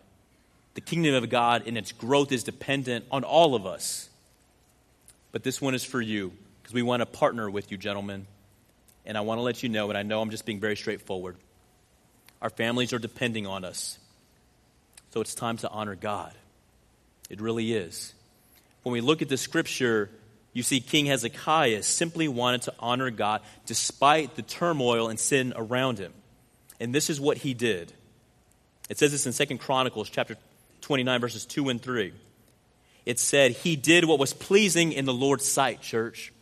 The 0.74 0.80
kingdom 0.80 1.14
of 1.14 1.28
God 1.30 1.64
and 1.66 1.78
its 1.78 1.92
growth 1.92 2.32
is 2.32 2.42
dependent 2.42 3.04
on 3.10 3.24
all 3.24 3.54
of 3.54 3.66
us. 3.66 4.08
But 5.32 5.42
this 5.42 5.60
one 5.60 5.74
is 5.74 5.84
for 5.84 6.00
you 6.00 6.32
because 6.62 6.74
we 6.74 6.82
want 6.82 7.00
to 7.00 7.06
partner 7.06 7.48
with 7.48 7.70
you, 7.70 7.78
gentlemen. 7.78 8.26
And 9.06 9.18
I 9.18 9.20
want 9.20 9.38
to 9.38 9.42
let 9.42 9.62
you 9.62 9.68
know, 9.68 9.88
and 9.90 9.98
I 9.98 10.02
know 10.02 10.20
I'm 10.20 10.30
just 10.30 10.46
being 10.46 10.60
very 10.60 10.76
straightforward. 10.76 11.36
Our 12.40 12.50
families 12.50 12.92
are 12.92 12.98
depending 12.98 13.46
on 13.46 13.64
us. 13.64 13.98
So 15.12 15.20
it's 15.20 15.34
time 15.34 15.58
to 15.58 15.70
honor 15.70 15.94
God. 15.94 16.32
It 17.30 17.40
really 17.40 17.72
is 17.72 18.14
when 18.84 18.92
we 18.92 19.00
look 19.00 19.22
at 19.22 19.28
the 19.28 19.36
scripture, 19.36 20.10
you 20.52 20.62
see 20.62 20.78
King 20.78 21.06
Hezekiah 21.06 21.82
simply 21.82 22.28
wanted 22.28 22.62
to 22.62 22.74
honor 22.78 23.10
God 23.10 23.40
despite 23.66 24.36
the 24.36 24.42
turmoil 24.42 25.08
and 25.08 25.18
sin 25.18 25.52
around 25.56 25.98
him. 25.98 26.12
And 26.78 26.94
this 26.94 27.10
is 27.10 27.20
what 27.20 27.38
he 27.38 27.54
did. 27.54 27.92
It 28.88 28.98
says 28.98 29.10
this 29.10 29.26
in 29.26 29.32
Second 29.32 29.58
Chronicles 29.58 30.10
chapter 30.10 30.36
29 30.84 31.20
verses 31.20 31.46
2 31.46 31.70
and 31.70 31.82
3. 31.82 32.12
It 33.06 33.18
said 33.18 33.52
he 33.52 33.76
did 33.76 34.04
what 34.04 34.18
was 34.18 34.32
pleasing 34.32 34.92
in 34.92 35.04
the 35.04 35.12
Lord's 35.12 35.46
sight, 35.46 35.80
church. 35.80 36.32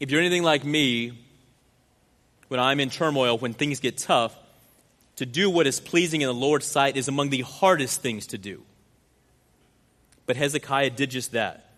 If 0.00 0.10
you're 0.10 0.20
anything 0.20 0.42
like 0.42 0.64
me, 0.64 1.12
when 2.48 2.58
I'm 2.58 2.80
in 2.80 2.90
turmoil, 2.90 3.38
when 3.38 3.54
things 3.54 3.80
get 3.80 3.98
tough, 3.98 4.36
to 5.16 5.26
do 5.26 5.50
what 5.50 5.66
is 5.66 5.78
pleasing 5.78 6.22
in 6.22 6.26
the 6.26 6.34
Lord's 6.34 6.66
sight 6.66 6.96
is 6.96 7.08
among 7.08 7.30
the 7.30 7.42
hardest 7.42 8.00
things 8.00 8.28
to 8.28 8.38
do. 8.38 8.62
But 10.26 10.36
Hezekiah 10.36 10.90
did 10.90 11.10
just 11.10 11.32
that. 11.32 11.70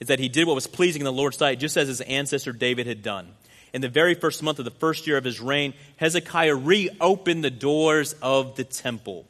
Is 0.00 0.08
that 0.08 0.18
he 0.18 0.28
did 0.28 0.46
what 0.46 0.54
was 0.54 0.66
pleasing 0.66 1.02
in 1.02 1.04
the 1.04 1.12
Lord's 1.12 1.36
sight, 1.36 1.58
just 1.58 1.76
as 1.76 1.88
his 1.88 2.00
ancestor 2.02 2.52
David 2.52 2.86
had 2.86 3.02
done. 3.02 3.28
In 3.72 3.80
the 3.80 3.88
very 3.88 4.14
first 4.14 4.42
month 4.42 4.58
of 4.58 4.64
the 4.64 4.70
first 4.70 5.06
year 5.06 5.16
of 5.16 5.24
his 5.24 5.40
reign, 5.40 5.74
Hezekiah 5.96 6.54
reopened 6.54 7.44
the 7.44 7.50
doors 7.50 8.14
of 8.22 8.56
the 8.56 8.64
temple 8.64 9.26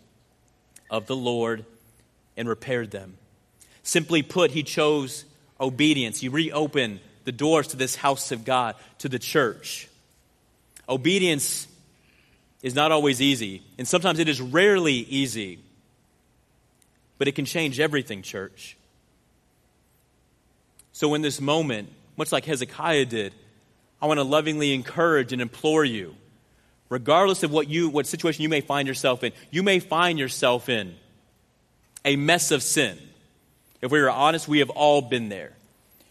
of 0.91 1.07
the 1.07 1.17
Lord 1.17 1.65
and 2.37 2.49
repaired 2.49 2.91
them. 2.91 3.17
Simply 3.83 4.23
put, 4.23 4.53
he 4.53 4.63
chose 4.63 5.25
obedience. 5.61 6.21
He 6.21 6.29
reopened 6.29 7.01
the 7.25 7.33
doors 7.33 7.69
to 7.69 7.77
this 7.77 7.97
house 7.97 8.33
of 8.33 8.45
God, 8.45 8.77
to 8.99 9.09
the 9.09 9.19
church. 9.19 9.89
Obedience 10.89 11.67
is 12.63 12.75
not 12.75 12.93
always 12.93 13.21
easy, 13.21 13.63
and 13.77 13.87
sometimes 13.87 14.19
it 14.19 14.29
is 14.29 14.41
rarely 14.41 14.95
easy. 14.95 15.59
But 17.19 17.29
it 17.29 17.33
can 17.33 17.45
change 17.45 17.81
everything, 17.81 18.23
church. 18.23 18.77
So, 20.93 21.15
in 21.15 21.23
this 21.23 21.41
moment, 21.41 21.91
much 22.17 22.33
like 22.33 22.45
Hezekiah 22.45 23.07
did, 23.07 23.35
I 24.01 24.07
want 24.07 24.19
to 24.19 24.25
lovingly 24.25 24.73
encourage 24.75 25.33
and 25.33 25.43
implore 25.43 25.85
you, 25.85 26.15
regardless 26.89 27.43
of 27.43 27.51
what, 27.51 27.69
you, 27.69 27.89
what 27.89 28.07
situation 28.07 28.43
you 28.43 28.49
may 28.49 28.61
find 28.61 28.87
yourself 28.87 29.25
in, 29.25 29.33
you 29.51 29.63
may 29.63 29.81
find 29.81 30.19
yourself 30.19 30.69
in 30.69 30.95
a 32.05 32.17
mess 32.17 32.51
of 32.51 32.63
sin. 32.63 32.99
If 33.81 33.91
we 33.91 34.01
are 34.01 34.11
honest, 34.11 34.49
we 34.49 34.61
have 34.61 34.71
all 34.71 35.03
been 35.03 35.29
there. 35.29 35.53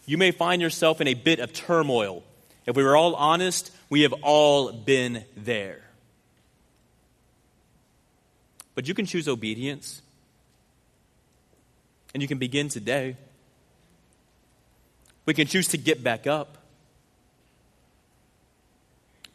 You 0.05 0.17
may 0.17 0.31
find 0.31 0.61
yourself 0.61 1.01
in 1.01 1.07
a 1.07 1.13
bit 1.13 1.39
of 1.39 1.53
turmoil. 1.53 2.23
If 2.65 2.75
we 2.75 2.83
were 2.83 2.95
all 2.95 3.15
honest, 3.15 3.71
we 3.89 4.01
have 4.01 4.13
all 4.21 4.71
been 4.71 5.23
there. 5.35 5.81
But 8.75 8.87
you 8.87 8.93
can 8.93 9.05
choose 9.05 9.27
obedience. 9.27 10.01
And 12.13 12.21
you 12.21 12.27
can 12.27 12.37
begin 12.37 12.69
today. 12.69 13.15
We 15.25 15.33
can 15.33 15.47
choose 15.47 15.67
to 15.69 15.77
get 15.77 16.03
back 16.03 16.27
up. 16.27 16.57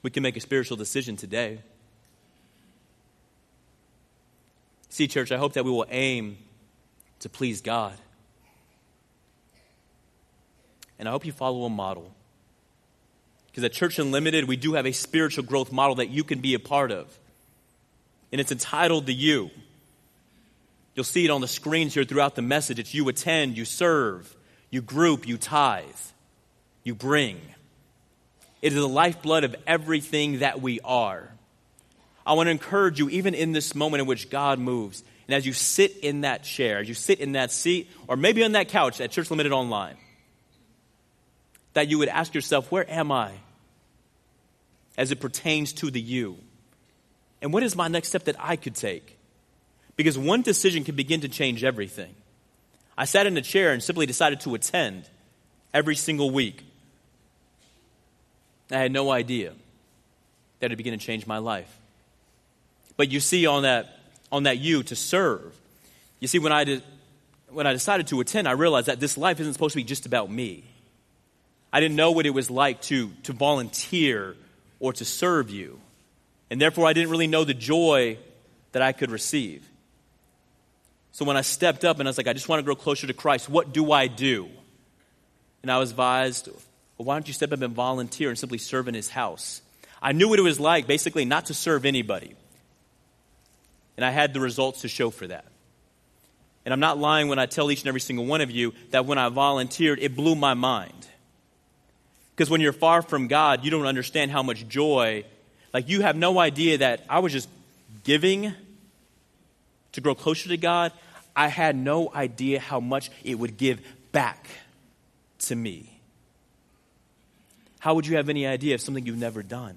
We 0.02 0.10
can 0.10 0.22
make 0.22 0.36
a 0.36 0.40
spiritual 0.40 0.76
decision 0.76 1.16
today. 1.16 1.60
See, 4.88 5.08
church, 5.08 5.32
I 5.32 5.38
hope 5.38 5.54
that 5.54 5.64
we 5.64 5.70
will 5.70 5.86
aim 5.90 6.36
to 7.20 7.28
please 7.28 7.60
God. 7.60 7.94
And 10.98 11.08
I 11.08 11.12
hope 11.12 11.24
you 11.24 11.32
follow 11.32 11.64
a 11.64 11.70
model. 11.70 12.12
Because 13.46 13.64
at 13.64 13.72
Church 13.72 13.98
Unlimited, 13.98 14.46
we 14.46 14.56
do 14.56 14.74
have 14.74 14.86
a 14.86 14.92
spiritual 14.92 15.44
growth 15.44 15.72
model 15.72 15.96
that 15.96 16.10
you 16.10 16.24
can 16.24 16.40
be 16.40 16.54
a 16.54 16.58
part 16.58 16.90
of. 16.90 17.18
And 18.32 18.40
it's 18.40 18.52
entitled 18.52 19.06
to 19.06 19.12
you. 19.12 19.50
You'll 20.94 21.04
see 21.04 21.24
it 21.24 21.30
on 21.30 21.40
the 21.40 21.48
screens 21.48 21.94
here 21.94 22.04
throughout 22.04 22.34
the 22.34 22.42
message. 22.42 22.78
It's 22.78 22.94
you 22.94 23.08
attend, 23.08 23.56
you 23.56 23.64
serve, 23.64 24.34
you 24.70 24.82
group, 24.82 25.26
you 25.26 25.38
tithe, 25.38 25.84
you 26.84 26.94
bring. 26.94 27.40
It 28.62 28.72
is 28.72 28.78
the 28.78 28.88
lifeblood 28.88 29.44
of 29.44 29.56
everything 29.66 30.38
that 30.38 30.62
we 30.62 30.80
are. 30.80 31.28
I 32.24 32.34
want 32.34 32.46
to 32.46 32.52
encourage 32.52 33.00
you, 33.00 33.10
even 33.10 33.34
in 33.34 33.52
this 33.52 33.74
moment 33.74 34.00
in 34.00 34.06
which 34.06 34.30
God 34.30 34.60
moves, 34.60 35.02
and 35.26 35.34
as 35.34 35.44
you 35.44 35.52
sit 35.52 35.96
in 35.98 36.22
that 36.22 36.44
chair, 36.44 36.78
as 36.78 36.88
you 36.88 36.94
sit 36.94 37.18
in 37.18 37.32
that 37.32 37.50
seat, 37.50 37.90
or 38.06 38.16
maybe 38.16 38.44
on 38.44 38.52
that 38.52 38.68
couch 38.68 39.00
at 39.00 39.10
Church 39.10 39.28
Unlimited 39.30 39.52
Online, 39.52 39.96
that 41.74 41.88
you 41.88 41.98
would 41.98 42.08
ask 42.08 42.34
yourself, 42.34 42.70
where 42.70 42.88
am 42.88 43.10
I 43.10 43.32
as 44.96 45.10
it 45.10 45.20
pertains 45.20 45.72
to 45.74 45.90
the 45.90 46.00
you? 46.00 46.36
And 47.40 47.52
what 47.52 47.62
is 47.62 47.74
my 47.74 47.88
next 47.88 48.08
step 48.08 48.24
that 48.24 48.36
I 48.38 48.56
could 48.56 48.76
take? 48.76 49.18
Because 49.96 50.16
one 50.16 50.42
decision 50.42 50.84
can 50.84 50.94
begin 50.94 51.22
to 51.22 51.28
change 51.28 51.64
everything. 51.64 52.14
I 52.96 53.06
sat 53.06 53.26
in 53.26 53.36
a 53.36 53.42
chair 53.42 53.72
and 53.72 53.82
simply 53.82 54.06
decided 54.06 54.40
to 54.40 54.54
attend 54.54 55.08
every 55.74 55.96
single 55.96 56.30
week. 56.30 56.62
I 58.76 58.80
had 58.80 58.92
no 58.92 59.10
idea 59.10 59.52
that 60.60 60.72
it 60.72 60.76
began 60.76 60.92
to 60.92 61.04
change 61.04 61.26
my 61.26 61.38
life. 61.38 61.78
But 62.96 63.10
you 63.10 63.20
see 63.20 63.46
on 63.46 63.62
that 63.62 63.98
on 64.30 64.44
that 64.44 64.58
you 64.58 64.82
to 64.84 64.96
serve. 64.96 65.54
You 66.20 66.28
see 66.28 66.38
when 66.38 66.52
I 66.52 66.64
did 66.64 66.82
when 67.52 67.66
I 67.66 67.72
decided 67.72 68.06
to 68.08 68.20
attend, 68.20 68.48
I 68.48 68.52
realized 68.52 68.88
that 68.88 69.00
this 69.00 69.18
life 69.18 69.38
isn't 69.40 69.52
supposed 69.52 69.72
to 69.72 69.78
be 69.78 69.84
just 69.84 70.06
about 70.06 70.30
me. 70.30 70.64
I 71.72 71.80
didn't 71.80 71.96
know 71.96 72.10
what 72.10 72.26
it 72.26 72.30
was 72.30 72.50
like 72.50 72.82
to, 72.82 73.10
to 73.24 73.32
volunteer 73.32 74.36
or 74.80 74.92
to 74.94 75.04
serve 75.04 75.50
you. 75.50 75.80
And 76.50 76.60
therefore, 76.60 76.86
I 76.86 76.92
didn't 76.92 77.10
really 77.10 77.26
know 77.26 77.44
the 77.44 77.54
joy 77.54 78.18
that 78.72 78.82
I 78.82 78.92
could 78.92 79.10
receive. 79.10 79.66
So 81.12 81.24
when 81.24 81.36
I 81.36 81.42
stepped 81.42 81.84
up 81.84 81.98
and 81.98 82.08
I 82.08 82.10
was 82.10 82.18
like, 82.18 82.26
I 82.26 82.32
just 82.32 82.48
want 82.48 82.58
to 82.58 82.62
grow 82.62 82.74
closer 82.74 83.06
to 83.06 83.14
Christ, 83.14 83.48
what 83.48 83.72
do 83.72 83.92
I 83.92 84.06
do? 84.06 84.48
And 85.62 85.70
I 85.70 85.78
was 85.78 85.90
advised, 85.90 86.48
well, 87.02 87.08
why 87.08 87.14
don't 87.16 87.26
you 87.26 87.34
step 87.34 87.52
up 87.52 87.60
and 87.62 87.74
volunteer 87.74 88.28
and 88.28 88.38
simply 88.38 88.58
serve 88.58 88.86
in 88.86 88.94
his 88.94 89.10
house? 89.10 89.60
I 90.00 90.12
knew 90.12 90.28
what 90.28 90.38
it 90.38 90.42
was 90.42 90.60
like, 90.60 90.86
basically, 90.86 91.24
not 91.24 91.46
to 91.46 91.54
serve 91.54 91.84
anybody. 91.84 92.36
And 93.96 94.06
I 94.06 94.10
had 94.10 94.32
the 94.32 94.38
results 94.38 94.82
to 94.82 94.88
show 94.88 95.10
for 95.10 95.26
that. 95.26 95.44
And 96.64 96.72
I'm 96.72 96.78
not 96.78 96.98
lying 96.98 97.26
when 97.26 97.40
I 97.40 97.46
tell 97.46 97.72
each 97.72 97.80
and 97.80 97.88
every 97.88 98.00
single 98.00 98.24
one 98.24 98.40
of 98.40 98.52
you 98.52 98.72
that 98.90 99.04
when 99.04 99.18
I 99.18 99.30
volunteered, 99.30 99.98
it 99.98 100.14
blew 100.14 100.36
my 100.36 100.54
mind. 100.54 101.08
Because 102.36 102.48
when 102.48 102.60
you're 102.60 102.72
far 102.72 103.02
from 103.02 103.26
God, 103.26 103.64
you 103.64 103.72
don't 103.72 103.86
understand 103.86 104.30
how 104.30 104.44
much 104.44 104.68
joy, 104.68 105.24
like 105.74 105.88
you 105.88 106.02
have 106.02 106.14
no 106.14 106.38
idea 106.38 106.78
that 106.78 107.04
I 107.08 107.18
was 107.18 107.32
just 107.32 107.48
giving 108.04 108.54
to 109.90 110.00
grow 110.00 110.14
closer 110.14 110.50
to 110.50 110.56
God. 110.56 110.92
I 111.34 111.48
had 111.48 111.74
no 111.74 112.12
idea 112.14 112.60
how 112.60 112.78
much 112.78 113.10
it 113.24 113.40
would 113.40 113.56
give 113.56 113.80
back 114.12 114.46
to 115.40 115.56
me. 115.56 115.91
How 117.82 117.94
would 117.94 118.06
you 118.06 118.14
have 118.14 118.28
any 118.28 118.46
idea 118.46 118.76
of 118.76 118.80
something 118.80 119.04
you've 119.04 119.18
never 119.18 119.42
done? 119.42 119.74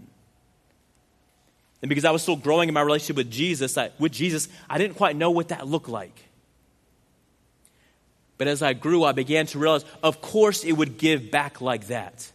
And 1.81 1.89
because 1.89 2.05
I 2.05 2.11
was 2.11 2.21
still 2.21 2.35
growing 2.35 2.69
in 2.69 2.75
my 2.75 2.81
relationship 2.81 3.15
with 3.15 3.31
Jesus, 3.31 3.79
I, 3.79 3.89
with 3.97 4.11
Jesus, 4.11 4.47
I 4.69 4.77
didn't 4.77 4.95
quite 4.95 5.15
know 5.15 5.31
what 5.31 5.47
that 5.47 5.65
looked 5.65 5.89
like. 5.89 6.15
But 8.37 8.47
as 8.47 8.61
I 8.61 8.73
grew, 8.73 9.03
I 9.03 9.11
began 9.11 9.47
to 9.47 9.57
realize, 9.57 9.83
of 10.03 10.21
course, 10.21 10.63
it 10.63 10.73
would 10.73 10.99
give 10.99 11.31
back 11.31 11.61
like 11.61 11.87
that. 11.87 12.31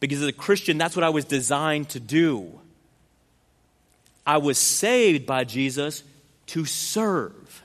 Because 0.00 0.22
as 0.22 0.28
a 0.28 0.32
Christian, 0.32 0.78
that's 0.78 0.96
what 0.96 1.04
I 1.04 1.10
was 1.10 1.26
designed 1.26 1.90
to 1.90 2.00
do. 2.00 2.58
I 4.26 4.38
was 4.38 4.56
saved 4.56 5.26
by 5.26 5.44
Jesus 5.44 6.02
to 6.46 6.64
serve. 6.64 7.62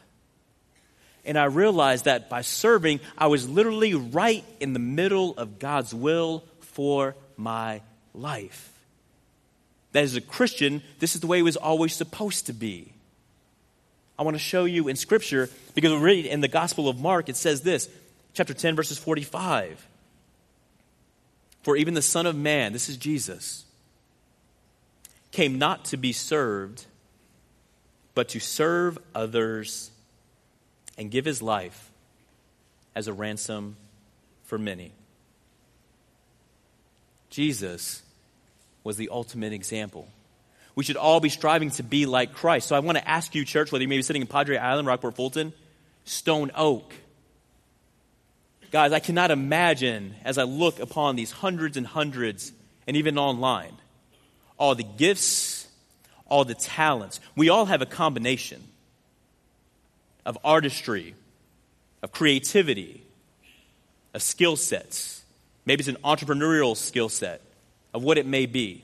And 1.24 1.38
I 1.38 1.46
realized 1.46 2.04
that 2.06 2.30
by 2.30 2.42
serving, 2.42 3.00
I 3.18 3.28
was 3.28 3.48
literally 3.48 3.94
right 3.94 4.44
in 4.60 4.74
the 4.74 4.80
middle 4.80 5.34
of 5.38 5.60
God's 5.60 5.94
will 5.94 6.44
for 6.72 7.16
my 7.38 7.82
life. 8.14 8.72
That 9.92 10.04
as 10.04 10.16
a 10.16 10.22
Christian, 10.22 10.82
this 11.00 11.16
is 11.16 11.22
the 11.22 11.28
way 11.28 11.40
it 11.40 11.44
was 11.44 11.58
always 11.58 11.96
supposed 11.96 12.46
to 12.48 12.54
be. 12.54 12.94
I 14.18 14.24
want 14.24 14.36
to 14.36 14.40
show 14.40 14.66
you 14.66 14.88
in 14.88 14.96
Scripture, 14.96 15.50
because 15.74 15.92
we 15.92 16.00
read 16.00 16.26
in 16.26 16.42
the 16.42 16.48
Gospel 16.48 16.90
of 16.90 17.00
Mark, 17.00 17.30
it 17.30 17.38
says 17.38 17.62
this, 17.62 17.90
chapter 18.34 18.54
10, 18.54 18.76
verses 18.76 18.98
45. 18.98 19.86
For 21.64 21.76
even 21.76 21.94
the 21.94 22.02
Son 22.02 22.26
of 22.26 22.36
Man, 22.36 22.74
this 22.74 22.90
is 22.90 22.98
Jesus, 22.98 23.66
came 25.32 25.58
not 25.58 25.86
to 25.86 25.98
be 25.98 26.12
served, 26.12 26.86
but 28.14 28.30
to 28.30 28.40
serve 28.40 28.98
others 29.16 29.92
and 30.98 31.10
give 31.10 31.26
his 31.26 31.42
life 31.42 31.90
as 32.96 33.08
a 33.08 33.14
ransom 33.14 33.78
for 34.44 34.58
many. 34.58 34.92
Jesus 37.30 38.02
was 38.84 38.98
the 38.98 39.10
ultimate 39.10 39.54
example. 39.54 40.08
We 40.76 40.84
should 40.84 40.98
all 40.98 41.20
be 41.20 41.30
striving 41.30 41.72
to 41.72 41.84
be 41.84 42.06
like 42.06 42.34
Christ. 42.34 42.68
So 42.68 42.76
I 42.76 42.80
want 42.80 42.98
to 42.98 43.08
ask 43.08 43.36
you, 43.36 43.44
church, 43.46 43.72
whether 43.72 43.82
you 43.82 43.88
may 43.88 43.98
be 43.98 44.02
sitting 44.02 44.22
in 44.22 44.28
Padre 44.28 44.58
Island, 44.58 44.88
Rockport 44.88 45.16
Fulton, 45.16 45.54
Stone 46.06 46.52
Oak. 46.56 46.94
Guys, 48.72 48.94
I 48.94 49.00
cannot 49.00 49.32
imagine 49.32 50.16
as 50.24 50.38
I 50.38 50.44
look 50.44 50.80
upon 50.80 51.16
these 51.16 51.32
hundreds 51.32 51.76
and 51.76 51.86
hundreds, 51.86 52.52
and 52.88 52.98
even 52.98 53.18
online, 53.18 53.74
all 54.58 54.76
the 54.76 54.84
gifts, 54.84 55.68
all 56.28 56.46
the 56.46 56.56
talents. 56.56 57.20
We 57.36 57.50
all 57.50 57.66
have 57.66 57.82
a 57.82 57.86
combination 57.86 58.64
of 60.26 60.38
artistry, 60.44 61.16
of 62.02 62.12
creativity, 62.12 63.04
of 64.14 64.22
skill 64.22 64.56
sets. 64.56 65.19
Maybe 65.70 65.82
it's 65.82 65.88
an 65.88 65.98
entrepreneurial 66.04 66.76
skill 66.76 67.10
set 67.10 67.42
of 67.94 68.02
what 68.02 68.18
it 68.18 68.26
may 68.26 68.48
be. 68.48 68.84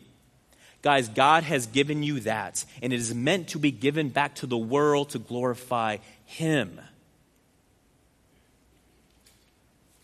Guys, 0.84 1.10
God 1.10 1.42
has 1.42 1.66
given 1.66 2.04
you 2.04 2.20
that, 2.20 2.64
and 2.80 2.94
it 2.94 3.00
is 3.00 3.12
meant 3.12 3.48
to 3.48 3.58
be 3.58 3.72
given 3.72 4.10
back 4.10 4.36
to 4.36 4.46
the 4.46 4.56
world 4.56 5.10
to 5.10 5.18
glorify 5.18 5.98
Him. 6.26 6.80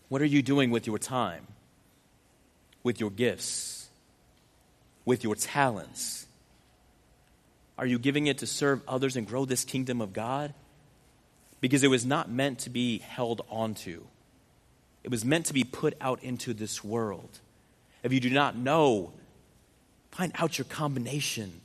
What 0.08 0.22
are 0.22 0.26
you 0.26 0.42
doing 0.42 0.72
with 0.72 0.88
your 0.88 0.98
time, 0.98 1.46
with 2.82 2.98
your 2.98 3.10
gifts, 3.10 3.86
with 5.04 5.22
your 5.22 5.36
talents? 5.36 6.26
Are 7.78 7.86
you 7.86 8.00
giving 8.00 8.26
it 8.26 8.38
to 8.38 8.46
serve 8.48 8.82
others 8.88 9.14
and 9.14 9.24
grow 9.24 9.44
this 9.44 9.64
kingdom 9.64 10.00
of 10.00 10.12
God? 10.12 10.52
Because 11.60 11.84
it 11.84 11.90
was 11.90 12.04
not 12.04 12.28
meant 12.28 12.58
to 12.58 12.70
be 12.70 12.98
held 12.98 13.40
onto, 13.50 14.02
it 15.04 15.10
was 15.10 15.24
meant 15.24 15.46
to 15.46 15.54
be 15.54 15.64
put 15.64 15.94
out 16.00 16.22
into 16.22 16.54
this 16.54 16.84
world. 16.84 17.40
If 18.02 18.12
you 18.12 18.20
do 18.20 18.30
not 18.30 18.56
know, 18.56 19.12
find 20.10 20.32
out 20.36 20.58
your 20.58 20.64
combination. 20.66 21.60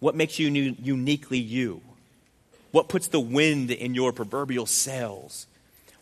What 0.00 0.14
makes 0.14 0.38
you 0.38 0.48
uniquely 0.48 1.38
you? 1.38 1.80
What 2.70 2.88
puts 2.88 3.08
the 3.08 3.20
wind 3.20 3.70
in 3.70 3.94
your 3.94 4.12
proverbial 4.12 4.66
sails? 4.66 5.46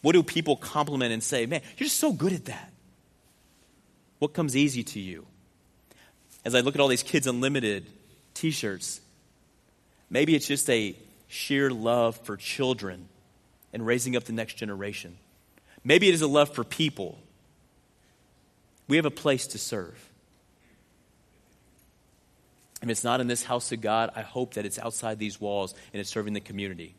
What 0.00 0.12
do 0.12 0.22
people 0.22 0.56
compliment 0.56 1.12
and 1.12 1.22
say, 1.22 1.46
man, 1.46 1.60
you're 1.76 1.86
just 1.86 1.98
so 1.98 2.12
good 2.12 2.32
at 2.32 2.46
that? 2.46 2.72
What 4.18 4.32
comes 4.32 4.56
easy 4.56 4.82
to 4.82 5.00
you? 5.00 5.26
As 6.44 6.54
I 6.54 6.60
look 6.60 6.74
at 6.74 6.80
all 6.80 6.88
these 6.88 7.02
Kids 7.02 7.26
Unlimited 7.26 7.86
t 8.34 8.50
shirts, 8.50 9.00
maybe 10.10 10.34
it's 10.34 10.46
just 10.46 10.68
a 10.70 10.96
sheer 11.28 11.70
love 11.70 12.16
for 12.16 12.36
children 12.36 13.08
and 13.72 13.86
raising 13.86 14.16
up 14.16 14.24
the 14.24 14.32
next 14.32 14.54
generation. 14.54 15.16
Maybe 15.84 16.08
it 16.08 16.14
is 16.14 16.22
a 16.22 16.26
love 16.26 16.54
for 16.54 16.64
people 16.64 17.18
we 18.92 18.96
have 18.96 19.06
a 19.06 19.10
place 19.10 19.46
to 19.48 19.58
serve. 19.58 19.98
If 22.82 22.90
it's 22.90 23.04
not 23.04 23.22
in 23.22 23.26
this 23.26 23.42
house 23.42 23.72
of 23.72 23.80
God, 23.80 24.10
I 24.14 24.20
hope 24.20 24.54
that 24.54 24.66
it's 24.66 24.78
outside 24.78 25.18
these 25.18 25.40
walls 25.40 25.74
and 25.94 26.00
it's 26.00 26.10
serving 26.10 26.34
the 26.34 26.40
community. 26.40 26.94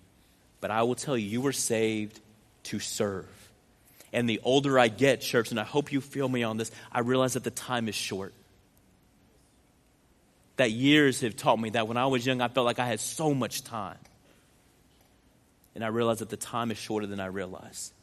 But 0.59 0.71
I 0.71 0.81
will 0.81 0.95
tell 0.95 1.15
you, 1.15 1.27
you 1.27 1.41
were 1.41 1.51
saved 1.51 2.19
to 2.63 2.79
serve. 2.79 3.27
And 4.13 4.27
the 4.27 4.39
older 4.43 4.79
I 4.79 4.87
get, 4.87 5.21
church, 5.21 5.51
and 5.51 5.59
I 5.59 5.63
hope 5.63 5.91
you 5.91 6.01
feel 6.01 6.27
me 6.27 6.41
on 6.41 6.57
this, 6.57 6.71
I 6.91 7.01
realize 7.01 7.33
that 7.33 7.43
the 7.43 7.51
time 7.51 7.87
is 7.87 7.95
short. 7.95 8.33
That 10.55 10.71
years 10.71 11.21
have 11.21 11.35
taught 11.35 11.59
me 11.59 11.69
that 11.71 11.87
when 11.87 11.97
I 11.97 12.07
was 12.07 12.25
young, 12.25 12.41
I 12.41 12.47
felt 12.47 12.65
like 12.65 12.79
I 12.79 12.87
had 12.87 12.99
so 12.99 13.35
much 13.35 13.63
time. 13.63 13.99
And 15.75 15.83
I 15.83 15.89
realize 15.89 16.19
that 16.19 16.29
the 16.29 16.37
time 16.37 16.71
is 16.71 16.77
shorter 16.79 17.05
than 17.05 17.19
I 17.19 17.27
realized 17.27 17.93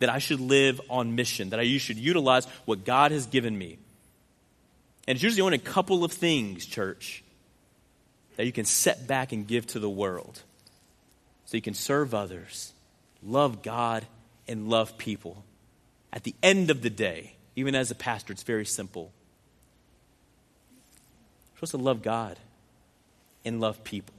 that 0.00 0.08
I 0.08 0.18
should 0.18 0.40
live 0.40 0.80
on 0.90 1.14
mission, 1.14 1.50
that 1.50 1.60
I 1.60 1.78
should 1.78 1.98
utilize 1.98 2.46
what 2.64 2.84
God 2.84 3.12
has 3.12 3.26
given 3.26 3.56
me. 3.56 3.78
And 5.06 5.16
it's 5.16 5.22
usually 5.22 5.42
only 5.42 5.56
a 5.56 5.60
couple 5.60 6.04
of 6.04 6.12
things, 6.12 6.66
church, 6.66 7.22
that 8.36 8.46
you 8.46 8.52
can 8.52 8.64
set 8.64 9.06
back 9.06 9.32
and 9.32 9.46
give 9.46 9.66
to 9.68 9.78
the 9.78 9.88
world. 9.88 10.42
So 11.46 11.56
you 11.56 11.62
can 11.62 11.74
serve 11.74 12.14
others, 12.14 12.72
love 13.22 13.62
God, 13.62 14.06
and 14.48 14.68
love 14.68 14.96
people. 14.98 15.44
At 16.12 16.24
the 16.24 16.34
end 16.42 16.70
of 16.70 16.82
the 16.82 16.90
day, 16.90 17.34
even 17.56 17.74
as 17.74 17.90
a 17.90 17.94
pastor, 17.94 18.32
it's 18.32 18.42
very 18.42 18.64
simple. 18.64 19.12
You're 21.52 21.66
supposed 21.66 21.72
to 21.72 21.78
love 21.78 22.02
God 22.02 22.38
and 23.44 23.60
love 23.60 23.84
people. 23.84 24.14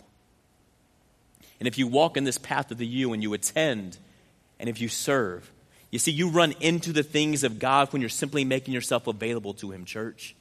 And 1.60 1.68
if 1.68 1.78
you 1.78 1.88
walk 1.88 2.18
in 2.18 2.24
this 2.24 2.38
path 2.38 2.72
of 2.72 2.78
the 2.78 2.88
you 2.88 3.14
and 3.14 3.24
you 3.24 3.34
attend, 3.34 3.98
and 4.60 4.68
if 4.68 4.82
you 4.82 4.90
serve, 4.90 5.50
you 5.92 6.00
see, 6.00 6.12
you 6.12 6.30
run 6.30 6.54
into 6.62 6.94
the 6.94 7.04
things 7.04 7.44
of 7.44 7.60
God 7.60 7.92
when 7.92 8.02
you're 8.02 8.10
simply 8.10 8.46
making 8.46 8.74
yourself 8.74 9.08
available 9.08 9.54
to 9.56 9.72
Him, 9.72 9.84
church. 9.86 10.36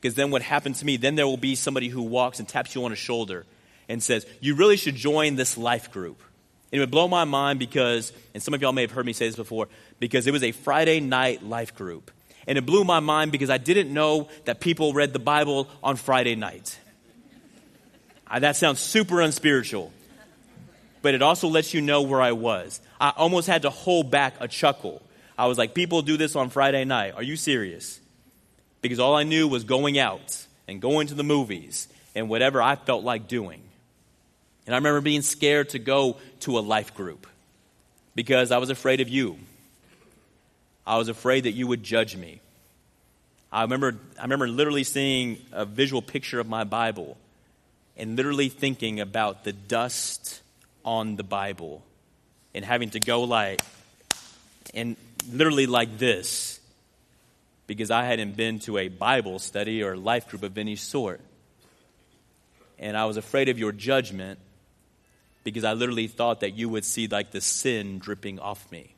Because 0.00 0.14
then 0.14 0.30
what 0.30 0.42
happens 0.42 0.80
to 0.80 0.84
me, 0.84 0.98
then 0.98 1.14
there 1.14 1.26
will 1.26 1.38
be 1.38 1.54
somebody 1.54 1.88
who 1.88 2.02
walks 2.02 2.38
and 2.38 2.46
taps 2.46 2.74
you 2.74 2.84
on 2.84 2.90
the 2.90 2.96
shoulder 2.96 3.46
and 3.88 4.02
says, 4.02 4.26
You 4.40 4.54
really 4.54 4.76
should 4.76 4.96
join 4.96 5.36
this 5.36 5.56
life 5.56 5.90
group. 5.90 6.20
And 6.70 6.78
it 6.78 6.80
would 6.80 6.90
blow 6.90 7.08
my 7.08 7.24
mind 7.24 7.58
because, 7.58 8.12
and 8.34 8.42
some 8.42 8.52
of 8.52 8.60
y'all 8.60 8.72
may 8.72 8.82
have 8.82 8.90
heard 8.90 9.06
me 9.06 9.14
say 9.14 9.26
this 9.26 9.36
before, 9.36 9.68
because 9.98 10.26
it 10.26 10.32
was 10.32 10.42
a 10.42 10.52
Friday 10.52 11.00
night 11.00 11.42
life 11.42 11.74
group. 11.74 12.10
And 12.46 12.58
it 12.58 12.66
blew 12.66 12.84
my 12.84 13.00
mind 13.00 13.32
because 13.32 13.48
I 13.48 13.56
didn't 13.56 13.94
know 13.94 14.28
that 14.44 14.60
people 14.60 14.92
read 14.92 15.14
the 15.14 15.18
Bible 15.18 15.68
on 15.82 15.96
Friday 15.96 16.36
night. 16.36 16.78
That 18.38 18.56
sounds 18.56 18.80
super 18.80 19.22
unspiritual 19.22 19.92
but 21.04 21.12
it 21.12 21.20
also 21.20 21.48
lets 21.48 21.74
you 21.74 21.82
know 21.82 22.00
where 22.00 22.22
I 22.22 22.32
was. 22.32 22.80
I 22.98 23.10
almost 23.10 23.46
had 23.46 23.62
to 23.62 23.70
hold 23.70 24.10
back 24.10 24.36
a 24.40 24.48
chuckle. 24.48 25.02
I 25.36 25.48
was 25.48 25.58
like, 25.58 25.74
people 25.74 26.00
do 26.00 26.16
this 26.16 26.34
on 26.34 26.48
Friday 26.48 26.86
night. 26.86 27.12
Are 27.14 27.22
you 27.22 27.36
serious? 27.36 28.00
Because 28.80 28.98
all 28.98 29.14
I 29.14 29.22
knew 29.22 29.46
was 29.46 29.64
going 29.64 29.98
out 29.98 30.46
and 30.66 30.80
going 30.80 31.08
to 31.08 31.14
the 31.14 31.22
movies 31.22 31.88
and 32.14 32.30
whatever 32.30 32.62
I 32.62 32.76
felt 32.76 33.04
like 33.04 33.28
doing. 33.28 33.60
And 34.64 34.74
I 34.74 34.78
remember 34.78 35.02
being 35.02 35.20
scared 35.20 35.68
to 35.70 35.78
go 35.78 36.16
to 36.40 36.58
a 36.58 36.60
life 36.60 36.94
group 36.94 37.26
because 38.14 38.50
I 38.50 38.56
was 38.56 38.70
afraid 38.70 39.02
of 39.02 39.10
you. 39.10 39.36
I 40.86 40.96
was 40.96 41.08
afraid 41.08 41.44
that 41.44 41.52
you 41.52 41.66
would 41.66 41.82
judge 41.82 42.16
me. 42.16 42.40
I 43.52 43.60
remember, 43.60 43.98
I 44.18 44.22
remember 44.22 44.48
literally 44.48 44.84
seeing 44.84 45.36
a 45.52 45.66
visual 45.66 46.00
picture 46.00 46.40
of 46.40 46.48
my 46.48 46.64
Bible 46.64 47.18
and 47.94 48.16
literally 48.16 48.48
thinking 48.48 49.00
about 49.00 49.44
the 49.44 49.52
dust 49.52 50.40
on 50.84 51.16
the 51.16 51.22
Bible 51.22 51.82
and 52.54 52.64
having 52.64 52.90
to 52.90 53.00
go 53.00 53.22
like, 53.22 53.60
and 54.74 54.96
literally 55.30 55.66
like 55.66 55.98
this 55.98 56.60
because 57.66 57.90
I 57.90 58.04
hadn't 58.04 58.36
been 58.36 58.58
to 58.60 58.78
a 58.78 58.88
Bible 58.88 59.38
study 59.38 59.82
or 59.82 59.96
life 59.96 60.28
group 60.28 60.42
of 60.42 60.58
any 60.58 60.76
sort. 60.76 61.20
And 62.78 62.96
I 62.96 63.06
was 63.06 63.16
afraid 63.16 63.48
of 63.48 63.58
your 63.58 63.72
judgment 63.72 64.38
because 65.44 65.64
I 65.64 65.72
literally 65.72 66.06
thought 66.06 66.40
that 66.40 66.54
you 66.54 66.68
would 66.68 66.84
see 66.84 67.06
like 67.06 67.30
the 67.30 67.40
sin 67.40 67.98
dripping 67.98 68.38
off 68.38 68.70
me. 68.70 68.94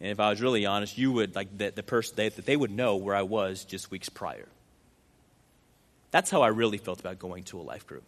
And 0.00 0.10
if 0.10 0.18
I 0.18 0.30
was 0.30 0.42
really 0.42 0.66
honest, 0.66 0.98
you 0.98 1.12
would, 1.12 1.36
like, 1.36 1.56
the, 1.56 1.70
the 1.70 1.84
person, 1.84 2.14
they, 2.16 2.28
that 2.28 2.44
they 2.44 2.56
would 2.56 2.72
know 2.72 2.96
where 2.96 3.14
I 3.14 3.22
was 3.22 3.64
just 3.64 3.92
weeks 3.92 4.08
prior. 4.08 4.48
That's 6.10 6.28
how 6.28 6.42
I 6.42 6.48
really 6.48 6.78
felt 6.78 6.98
about 6.98 7.20
going 7.20 7.44
to 7.44 7.60
a 7.60 7.62
life 7.62 7.86
group. 7.86 8.02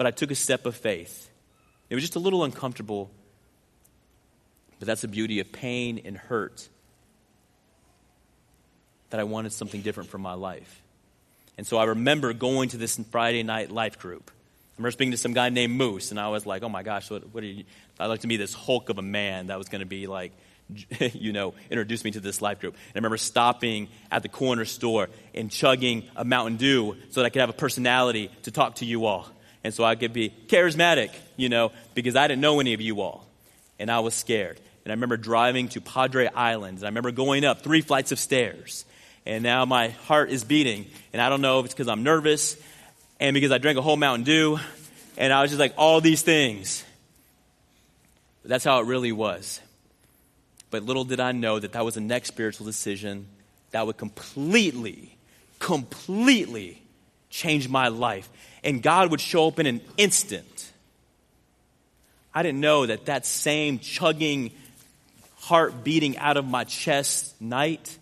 But 0.00 0.06
I 0.06 0.12
took 0.12 0.30
a 0.30 0.34
step 0.34 0.64
of 0.64 0.74
faith. 0.74 1.28
It 1.90 1.94
was 1.94 2.02
just 2.02 2.16
a 2.16 2.20
little 2.20 2.42
uncomfortable, 2.42 3.10
but 4.78 4.86
that's 4.86 5.02
the 5.02 5.08
beauty 5.08 5.40
of 5.40 5.52
pain 5.52 6.00
and 6.06 6.16
hurt 6.16 6.66
that 9.10 9.20
I 9.20 9.24
wanted 9.24 9.52
something 9.52 9.82
different 9.82 10.08
for 10.08 10.16
my 10.16 10.32
life. 10.32 10.82
And 11.58 11.66
so 11.66 11.76
I 11.76 11.84
remember 11.84 12.32
going 12.32 12.70
to 12.70 12.78
this 12.78 12.98
Friday 13.10 13.42
night 13.42 13.70
life 13.70 13.98
group. 13.98 14.30
I 14.30 14.76
remember 14.78 14.92
speaking 14.92 15.10
to 15.10 15.18
some 15.18 15.34
guy 15.34 15.50
named 15.50 15.74
Moose, 15.74 16.12
and 16.12 16.18
I 16.18 16.28
was 16.28 16.46
like, 16.46 16.62
oh 16.62 16.70
my 16.70 16.82
gosh, 16.82 17.10
what, 17.10 17.34
what 17.34 17.44
are 17.44 17.48
you? 17.48 17.64
I 17.98 18.06
like 18.06 18.20
to 18.20 18.26
be 18.26 18.38
this 18.38 18.54
hulk 18.54 18.88
of 18.88 18.96
a 18.96 19.02
man 19.02 19.48
that 19.48 19.58
was 19.58 19.68
going 19.68 19.80
to 19.80 19.86
be 19.86 20.06
like, 20.06 20.32
you 21.12 21.34
know, 21.34 21.52
introduce 21.68 22.04
me 22.04 22.12
to 22.12 22.20
this 22.20 22.40
life 22.40 22.58
group. 22.58 22.72
And 22.72 22.96
I 22.96 22.98
remember 23.00 23.18
stopping 23.18 23.88
at 24.10 24.22
the 24.22 24.30
corner 24.30 24.64
store 24.64 25.10
and 25.34 25.50
chugging 25.50 26.04
a 26.16 26.24
Mountain 26.24 26.56
Dew 26.56 26.96
so 27.10 27.20
that 27.20 27.26
I 27.26 27.28
could 27.28 27.40
have 27.40 27.50
a 27.50 27.52
personality 27.52 28.30
to 28.44 28.50
talk 28.50 28.76
to 28.76 28.86
you 28.86 29.04
all. 29.04 29.28
And 29.62 29.74
so 29.74 29.84
I 29.84 29.94
could 29.94 30.12
be 30.12 30.32
charismatic, 30.46 31.10
you 31.36 31.48
know, 31.48 31.72
because 31.94 32.16
I 32.16 32.28
didn't 32.28 32.40
know 32.40 32.60
any 32.60 32.74
of 32.74 32.80
you 32.80 33.00
all. 33.00 33.26
And 33.78 33.90
I 33.90 34.00
was 34.00 34.14
scared. 34.14 34.60
And 34.84 34.92
I 34.92 34.94
remember 34.94 35.16
driving 35.16 35.68
to 35.70 35.80
Padre 35.80 36.26
Island, 36.26 36.78
and 36.78 36.86
I 36.86 36.88
remember 36.88 37.10
going 37.10 37.44
up 37.44 37.62
three 37.62 37.82
flights 37.82 38.12
of 38.12 38.18
stairs 38.18 38.84
and 39.26 39.42
now 39.42 39.64
my 39.64 39.88
heart 39.88 40.30
is 40.30 40.44
beating. 40.44 40.86
And 41.12 41.20
I 41.20 41.28
don't 41.28 41.40
know 41.40 41.60
if 41.60 41.66
it's 41.66 41.74
because 41.74 41.88
I'm 41.88 42.02
nervous 42.02 42.56
and 43.18 43.34
because 43.34 43.52
I 43.52 43.58
drank 43.58 43.78
a 43.78 43.82
whole 43.82 43.96
Mountain 43.96 44.24
Dew, 44.24 44.58
and 45.18 45.32
I 45.32 45.42
was 45.42 45.50
just 45.50 45.60
like, 45.60 45.74
all 45.76 46.00
these 46.00 46.22
things. 46.22 46.84
But 48.42 48.48
that's 48.48 48.64
how 48.64 48.80
it 48.80 48.86
really 48.86 49.12
was. 49.12 49.60
But 50.70 50.84
little 50.84 51.04
did 51.04 51.20
I 51.20 51.32
know 51.32 51.58
that 51.58 51.72
that 51.72 51.84
was 51.84 51.94
the 51.94 52.00
next 52.00 52.28
spiritual 52.28 52.64
decision 52.64 53.26
that 53.72 53.86
would 53.86 53.98
completely, 53.98 55.16
completely 55.58 56.80
change 57.28 57.68
my 57.68 57.88
life. 57.88 58.28
And 58.62 58.82
God 58.82 59.10
would 59.10 59.20
show 59.20 59.48
up 59.48 59.58
in 59.58 59.66
an 59.66 59.80
instant. 59.96 60.72
I 62.34 62.42
didn't 62.42 62.60
know 62.60 62.86
that 62.86 63.06
that 63.06 63.26
same 63.26 63.78
chugging, 63.78 64.52
heart 65.40 65.82
beating 65.82 66.18
out 66.18 66.36
of 66.36 66.46
my 66.46 66.64
chest 66.64 67.40
night 67.40 67.98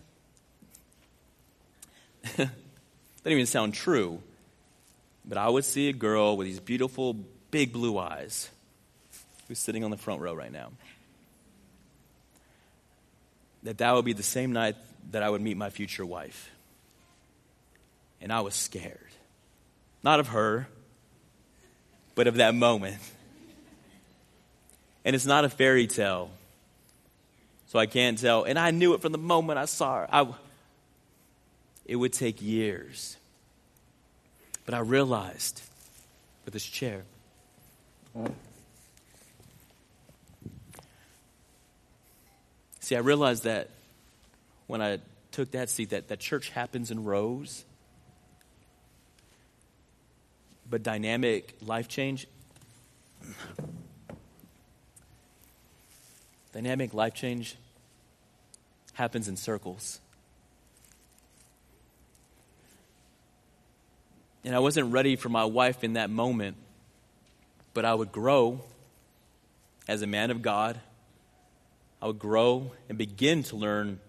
didn't 2.36 2.52
even 3.26 3.46
sound 3.46 3.74
true. 3.74 4.20
But 5.24 5.38
I 5.38 5.48
would 5.48 5.64
see 5.64 5.88
a 5.88 5.92
girl 5.92 6.36
with 6.36 6.46
these 6.46 6.60
beautiful, 6.60 7.16
big 7.50 7.72
blue 7.72 7.98
eyes 7.98 8.48
who's 9.46 9.58
sitting 9.58 9.84
on 9.84 9.90
the 9.90 9.96
front 9.96 10.20
row 10.20 10.34
right 10.34 10.52
now. 10.52 10.70
That 13.62 13.78
that 13.78 13.94
would 13.94 14.04
be 14.04 14.12
the 14.12 14.22
same 14.22 14.52
night 14.52 14.76
that 15.10 15.22
I 15.22 15.28
would 15.28 15.40
meet 15.40 15.56
my 15.56 15.70
future 15.70 16.06
wife. 16.06 16.50
And 18.20 18.32
I 18.32 18.40
was 18.40 18.54
scared. 18.54 18.98
Not 20.02 20.20
of 20.20 20.28
her, 20.28 20.68
but 22.14 22.26
of 22.26 22.36
that 22.36 22.54
moment. 22.54 22.96
And 25.04 25.14
it's 25.16 25.26
not 25.26 25.44
a 25.44 25.48
fairy 25.48 25.86
tale. 25.86 26.30
So 27.68 27.78
I 27.78 27.86
can't 27.86 28.18
tell. 28.18 28.44
And 28.44 28.58
I 28.58 28.70
knew 28.70 28.94
it 28.94 29.02
from 29.02 29.12
the 29.12 29.18
moment 29.18 29.58
I 29.58 29.66
saw 29.66 30.00
her. 30.00 30.08
I, 30.12 30.26
it 31.84 31.96
would 31.96 32.12
take 32.12 32.40
years. 32.40 33.16
But 34.64 34.74
I 34.74 34.80
realized 34.80 35.62
with 36.44 36.54
this 36.54 36.64
chair, 36.64 37.02
see, 42.80 42.96
I 42.96 43.00
realized 43.00 43.44
that 43.44 43.70
when 44.66 44.82
I 44.82 44.98
took 45.30 45.50
that 45.52 45.70
seat, 45.70 45.90
that, 45.90 46.08
that 46.08 46.20
church 46.20 46.50
happens 46.50 46.90
in 46.90 47.04
rows. 47.04 47.64
But 50.70 50.82
dynamic 50.82 51.54
life 51.64 51.88
change, 51.88 52.26
dynamic 56.52 56.92
life 56.92 57.14
change 57.14 57.56
happens 58.92 59.28
in 59.28 59.36
circles. 59.36 60.00
And 64.44 64.54
I 64.54 64.58
wasn't 64.58 64.92
ready 64.92 65.16
for 65.16 65.28
my 65.28 65.44
wife 65.44 65.84
in 65.84 65.94
that 65.94 66.10
moment, 66.10 66.56
but 67.74 67.84
I 67.84 67.94
would 67.94 68.12
grow 68.12 68.60
as 69.86 70.02
a 70.02 70.06
man 70.06 70.30
of 70.30 70.42
God. 70.42 70.80
I 72.00 72.06
would 72.06 72.18
grow 72.18 72.72
and 72.88 72.98
begin 72.98 73.42
to 73.44 73.56
learn 73.56 74.00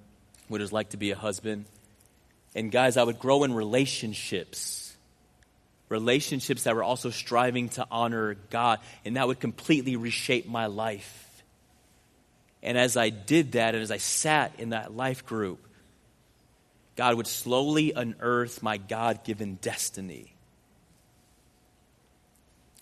what 0.48 0.62
it's 0.62 0.72
like 0.72 0.90
to 0.90 0.98
be 0.98 1.12
a 1.12 1.16
husband. 1.16 1.66
And 2.56 2.72
guys, 2.72 2.98
I 2.98 3.04
would 3.04 3.20
grow 3.20 3.44
in 3.44 3.54
relationships. 3.54 4.89
Relationships 5.90 6.64
that 6.64 6.76
were 6.76 6.84
also 6.84 7.10
striving 7.10 7.70
to 7.70 7.86
honor 7.90 8.36
God. 8.52 8.80
And 9.04 9.18
that 9.18 9.28
would 9.28 9.40
completely 9.40 9.96
reshape 9.96 10.48
my 10.48 10.68
life. 10.68 11.44
And 12.62 12.78
as 12.78 12.96
I 12.96 13.10
did 13.10 13.54
that, 13.54 13.74
and 13.74 13.82
as 13.82 13.92
I 13.92 13.98
sat 13.98 14.54
in 14.60 14.70
that 14.70 14.96
life 14.96 15.26
group, 15.26 15.66
God 16.96 17.16
would 17.16 17.28
slowly 17.28 17.94
unearth 17.94 18.62
my 18.62 18.78
God 18.78 19.24
given 19.24 19.56
destiny, 19.62 20.34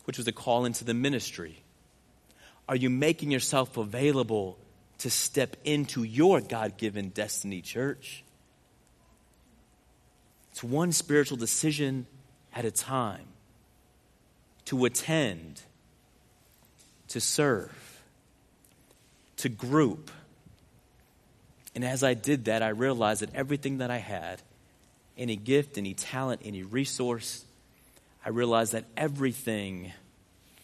which 0.06 0.17
was 0.17 0.28
a 0.28 0.32
call 0.32 0.65
into 0.65 0.84
the 0.84 0.96
ministry. 0.96 1.62
Are 2.67 2.76
you 2.76 2.89
making 2.89 3.30
yourself 3.32 3.78
available 3.78 4.58
to 5.00 5.12
step 5.12 5.56
into 5.63 6.04
your 6.04 6.41
God 6.41 6.78
given 6.78 7.10
destiny, 7.10 7.62
church? 7.62 8.24
It's 10.52 10.63
one 10.63 10.91
spiritual 10.91 11.38
decision 11.38 12.08
at 12.58 12.65
a 12.65 12.72
time 12.72 13.28
to 14.65 14.86
attend, 14.86 15.62
to 17.10 17.22
serve, 17.22 18.02
to 19.38 19.48
group 19.48 20.12
and 21.78 21.86
as 21.86 22.04
I 22.04 22.15
did 22.15 22.46
that, 22.46 22.63
I 22.63 22.70
realized 22.70 23.22
that 23.22 23.36
everything 23.36 23.78
that 23.78 23.91
I 23.91 23.98
had, 23.98 24.41
any 25.15 25.36
gift, 25.36 25.78
any 25.78 25.93
talent, 25.93 26.41
any 26.43 26.63
resource, 26.63 27.46
I 28.26 28.30
realized 28.30 28.72
that 28.72 28.86
everything 28.98 29.93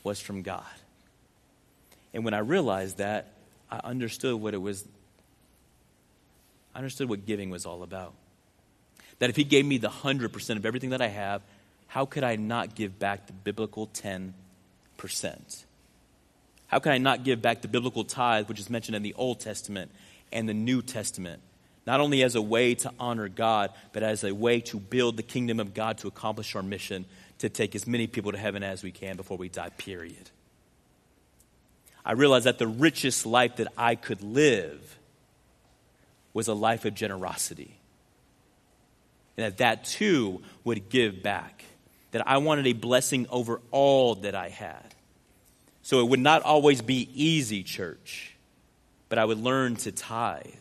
was 0.04 0.20
from 0.20 0.42
God. 0.42 0.64
And 2.16 2.26
when 2.26 2.34
I 2.34 2.40
realized 2.40 2.98
that, 2.98 3.28
I 3.70 3.80
understood 3.84 4.42
what 4.42 4.56
it 4.56 4.58
was. 4.58 4.84
I 6.74 6.80
understood 6.80 7.08
what 7.10 7.28
giving 7.28 7.52
was 7.52 7.68
all 7.68 7.84
about. 7.84 8.16
That 9.20 9.30
if 9.30 9.36
He 9.36 9.44
gave 9.44 9.68
me 9.68 9.78
the 9.78 9.90
100% 9.90 10.58
of 10.58 10.66
everything 10.66 10.90
that 10.90 11.02
I 11.04 11.10
have, 11.10 11.44
how 11.94 12.08
could 12.08 12.24
I 12.24 12.38
not 12.38 12.74
give 12.74 12.98
back 12.98 13.28
the 13.28 13.34
biblical 13.34 13.86
10%? 13.86 14.34
How 16.66 16.80
can 16.80 16.92
I 16.92 16.98
not 16.98 17.24
give 17.24 17.40
back 17.40 17.62
the 17.62 17.68
biblical 17.68 18.04
tithe, 18.04 18.50
which 18.50 18.60
is 18.60 18.68
mentioned 18.68 18.96
in 18.96 19.04
the 19.04 19.14
Old 19.14 19.40
Testament, 19.40 19.92
and 20.32 20.50
the 20.50 20.56
New 20.56 20.82
Testament, 20.82 21.40
not 21.86 22.00
only 22.00 22.24
as 22.24 22.34
a 22.34 22.42
way 22.42 22.74
to 22.74 22.92
honor 23.00 23.30
God, 23.30 23.70
but 23.92 24.02
as 24.02 24.24
a 24.24 24.34
way 24.34 24.60
to 24.62 24.80
build 24.80 25.18
the 25.18 25.22
kingdom 25.22 25.60
of 25.60 25.76
God 25.76 26.00
to 26.00 26.08
accomplish 26.08 26.56
our 26.56 26.64
mission 26.64 27.06
to 27.38 27.48
take 27.48 27.76
as 27.76 27.86
many 27.86 28.08
people 28.08 28.32
to 28.32 28.40
heaven 28.40 28.64
as 28.64 28.82
we 28.82 28.90
can 28.90 29.16
before 29.16 29.38
we 29.38 29.48
die, 29.48 29.70
period. 29.78 30.32
I 32.04 32.14
realized 32.14 32.48
that 32.48 32.58
the 32.58 32.66
richest 32.66 33.28
life 33.28 33.58
that 33.58 33.68
I 33.78 33.94
could 33.94 34.24
live 34.24 34.98
was 36.34 36.48
a 36.48 36.56
life 36.56 36.86
of 36.86 36.96
generosity. 36.96 37.78
And 39.38 39.46
that 39.46 39.58
that 39.58 39.86
too 39.86 40.42
would 40.64 40.90
give 40.90 41.22
back. 41.22 41.66
That 42.13 42.28
I 42.28 42.38
wanted 42.38 42.65
a 42.65 42.73
blessing 42.73 43.28
over 43.30 43.62
all 43.69 44.15
that 44.15 44.34
I 44.34 44.49
had. 44.49 44.95
So 45.84 45.99
it 45.99 46.10
would 46.10 46.19
not 46.19 46.41
always 46.41 46.82
be 46.82 47.10
easy, 47.13 47.62
church 47.62 48.34
but 49.13 49.19
I 49.19 49.26
would 49.26 49.38
learn 49.38 49.76
to 49.76 49.91
tithe. 49.91 50.56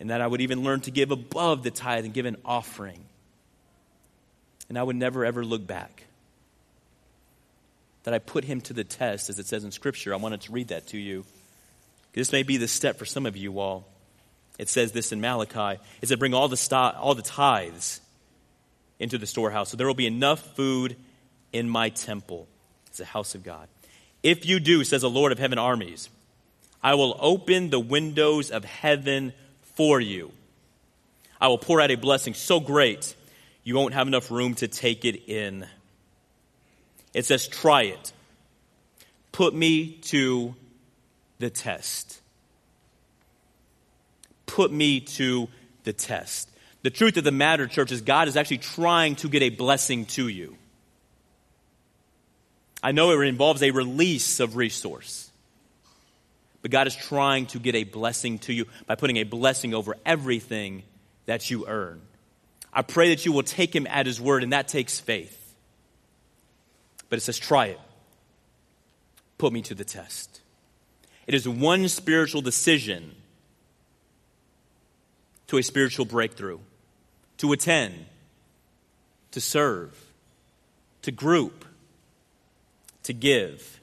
And 0.00 0.08
that 0.08 0.22
I 0.22 0.26
would 0.26 0.40
even 0.40 0.64
learn 0.64 0.80
to 0.80 0.90
give 0.90 1.10
above 1.10 1.62
the 1.62 1.70
tithe 1.70 2.06
and 2.06 2.14
give 2.14 2.24
an 2.24 2.38
offering. 2.42 3.04
And 4.70 4.78
I 4.78 4.82
would 4.82 4.96
never, 4.96 5.22
ever 5.22 5.44
look 5.44 5.66
back. 5.66 6.04
that 8.04 8.14
I 8.14 8.18
put 8.18 8.44
him 8.44 8.62
to 8.62 8.72
the 8.72 8.84
test, 8.84 9.28
as 9.28 9.38
it 9.38 9.44
says 9.44 9.64
in 9.64 9.70
Scripture. 9.70 10.14
I 10.14 10.16
wanted 10.16 10.40
to 10.40 10.52
read 10.52 10.68
that 10.68 10.86
to 10.86 10.96
you. 10.96 11.26
This 12.14 12.32
may 12.32 12.42
be 12.42 12.56
the 12.56 12.68
step 12.68 12.96
for 12.96 13.04
some 13.04 13.26
of 13.26 13.36
you 13.36 13.60
all. 13.60 13.86
It 14.58 14.70
says 14.70 14.92
this 14.92 15.12
in 15.12 15.20
Malachi. 15.20 15.78
It 16.00 16.08
said, 16.08 16.18
Bring 16.18 16.32
all 16.32 16.48
the, 16.48 16.94
all 16.98 17.14
the 17.14 17.20
tithes 17.20 18.00
into 18.98 19.18
the 19.18 19.26
storehouse, 19.26 19.70
so 19.70 19.76
there 19.76 19.86
will 19.86 19.94
be 19.94 20.06
enough 20.06 20.40
food 20.56 20.96
in 21.52 21.68
my 21.68 21.88
temple. 21.88 22.46
It's 22.88 23.00
a 23.00 23.04
house 23.04 23.34
of 23.34 23.44
God. 23.44 23.68
If 24.22 24.46
you 24.46 24.60
do, 24.60 24.82
says 24.84 25.02
the 25.02 25.10
Lord 25.10 25.32
of 25.32 25.38
heaven 25.38 25.58
armies, 25.58 26.08
I 26.82 26.94
will 26.94 27.16
open 27.20 27.70
the 27.70 27.80
windows 27.80 28.50
of 28.50 28.64
heaven 28.64 29.32
for 29.74 30.00
you. 30.00 30.32
I 31.40 31.48
will 31.48 31.58
pour 31.58 31.80
out 31.80 31.90
a 31.90 31.96
blessing 31.96 32.34
so 32.34 32.60
great 32.60 33.14
you 33.64 33.74
won't 33.74 33.94
have 33.94 34.06
enough 34.08 34.30
room 34.30 34.54
to 34.56 34.68
take 34.68 35.04
it 35.04 35.28
in. 35.28 35.66
It 37.14 37.24
says, 37.24 37.46
try 37.46 37.82
it. 37.82 38.12
Put 39.30 39.54
me 39.54 39.92
to 40.02 40.54
the 41.38 41.50
test. 41.50 42.20
Put 44.46 44.72
me 44.72 45.00
to 45.00 45.48
the 45.84 45.92
test. 45.92 46.50
The 46.88 46.94
truth 46.94 47.18
of 47.18 47.24
the 47.24 47.32
matter, 47.32 47.66
church, 47.66 47.92
is 47.92 48.00
God 48.00 48.28
is 48.28 48.36
actually 48.38 48.56
trying 48.56 49.16
to 49.16 49.28
get 49.28 49.42
a 49.42 49.50
blessing 49.50 50.06
to 50.06 50.26
you. 50.26 50.56
I 52.82 52.92
know 52.92 53.10
it 53.10 53.28
involves 53.28 53.62
a 53.62 53.72
release 53.72 54.40
of 54.40 54.56
resource. 54.56 55.30
But 56.62 56.70
God 56.70 56.86
is 56.86 56.96
trying 56.96 57.44
to 57.48 57.58
get 57.58 57.74
a 57.74 57.84
blessing 57.84 58.38
to 58.38 58.54
you 58.54 58.64
by 58.86 58.94
putting 58.94 59.18
a 59.18 59.24
blessing 59.24 59.74
over 59.74 59.96
everything 60.06 60.82
that 61.26 61.50
you 61.50 61.66
earn. 61.68 62.00
I 62.72 62.80
pray 62.80 63.10
that 63.10 63.26
you 63.26 63.32
will 63.32 63.42
take 63.42 63.76
him 63.76 63.86
at 63.86 64.06
his 64.06 64.18
word, 64.18 64.42
and 64.42 64.54
that 64.54 64.68
takes 64.68 64.98
faith. 64.98 65.54
But 67.10 67.18
it 67.18 67.20
says, 67.20 67.38
try 67.38 67.66
it. 67.66 67.80
Put 69.36 69.52
me 69.52 69.60
to 69.60 69.74
the 69.74 69.84
test. 69.84 70.40
It 71.26 71.34
is 71.34 71.46
one 71.46 71.86
spiritual 71.88 72.40
decision 72.40 73.14
to 75.48 75.58
a 75.58 75.62
spiritual 75.62 76.06
breakthrough, 76.06 76.60
to 77.38 77.52
attend, 77.52 78.06
to 79.30 79.40
serve, 79.40 79.96
to 81.02 81.10
group, 81.10 81.64
to 83.04 83.12
give. 83.12 83.80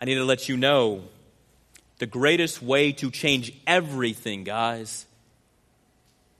I 0.00 0.04
need 0.04 0.16
to 0.16 0.24
let 0.24 0.48
you 0.48 0.56
know 0.56 1.02
the 1.98 2.06
greatest 2.06 2.60
way 2.60 2.92
to 2.92 3.10
change 3.10 3.52
everything, 3.66 4.44
guys, 4.44 5.06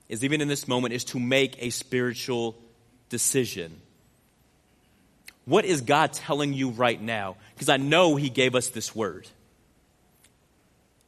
is 0.08 0.24
even 0.24 0.40
in 0.40 0.48
this 0.48 0.66
moment, 0.66 0.92
is 0.92 1.04
to 1.04 1.20
make 1.20 1.62
a 1.62 1.70
spiritual 1.70 2.56
decision. 3.08 3.80
What 5.44 5.64
is 5.64 5.80
God 5.80 6.12
telling 6.12 6.52
you 6.52 6.70
right 6.70 7.00
now? 7.00 7.36
Because 7.54 7.68
I 7.68 7.76
know 7.76 8.16
He 8.16 8.28
gave 8.28 8.54
us 8.54 8.68
this 8.68 8.94
word. 8.94 9.28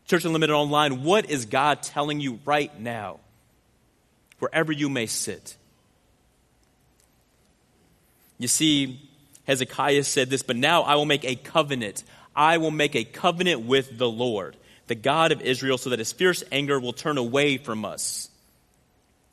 Church 0.07 0.25
Unlimited 0.25 0.55
Online, 0.55 1.03
what 1.03 1.31
is 1.31 1.47
God 1.47 1.83
telling 1.83 2.21
you 2.21 2.39
right 2.45 2.79
now? 2.79 3.21
Wherever 4.45 4.73
you 4.73 4.91
may 4.91 5.07
sit. 5.07 5.57
You 8.37 8.47
see, 8.47 9.01
Hezekiah 9.47 10.05
said 10.05 10.29
this, 10.29 10.43
but 10.43 10.57
now 10.57 10.83
I 10.83 10.97
will 10.97 11.07
make 11.07 11.25
a 11.25 11.35
covenant. 11.35 12.05
I 12.37 12.59
will 12.59 12.71
make 12.71 12.95
a 12.95 13.05
covenant 13.05 13.63
with 13.63 13.97
the 13.97 14.09
Lord, 14.09 14.59
the 14.87 14.97
God 14.97 15.33
of 15.33 15.41
Israel, 15.41 15.79
so 15.79 15.89
that 15.89 15.99
his 15.99 16.13
fierce 16.13 16.45
anger 16.53 16.79
will 16.79 16.93
turn 16.93 17.17
away 17.17 17.57
from 17.57 17.87
us. 17.87 18.29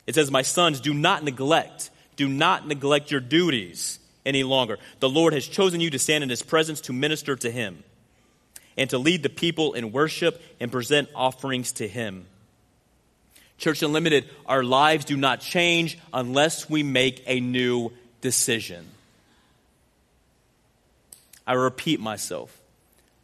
It 0.08 0.15
says, 0.15 0.32
My 0.32 0.43
sons, 0.43 0.80
do 0.80 0.93
not 0.93 1.26
neglect, 1.26 1.89
do 2.15 2.30
not 2.30 2.65
neglect 2.65 3.12
your 3.12 3.19
duties 3.19 4.00
any 4.26 4.43
longer. 4.43 4.78
The 5.02 5.10
Lord 5.10 5.34
has 5.34 5.45
chosen 5.45 5.82
you 5.82 5.89
to 5.89 6.00
stand 6.00 6.24
in 6.24 6.30
his 6.30 6.41
presence 6.41 6.80
to 6.82 6.93
minister 6.93 7.36
to 7.36 7.52
him 7.52 7.84
and 8.78 8.89
to 8.91 8.97
lead 8.97 9.24
the 9.24 9.30
people 9.30 9.74
in 9.74 9.91
worship 9.91 10.41
and 10.62 10.71
present 10.71 11.10
offerings 11.13 11.74
to 11.74 11.88
him. 11.89 12.28
Church 13.62 13.84
Unlimited, 13.84 14.28
our 14.47 14.63
lives 14.63 15.06
do 15.06 15.15
not 15.15 15.39
change 15.39 16.00
unless 16.12 16.67
we 16.67 16.82
make 16.82 17.24
a 17.28 17.39
new 17.39 17.91
decision. 18.19 18.88
I 21.45 21.54
repeat 21.54 22.00
myself. 22.00 22.60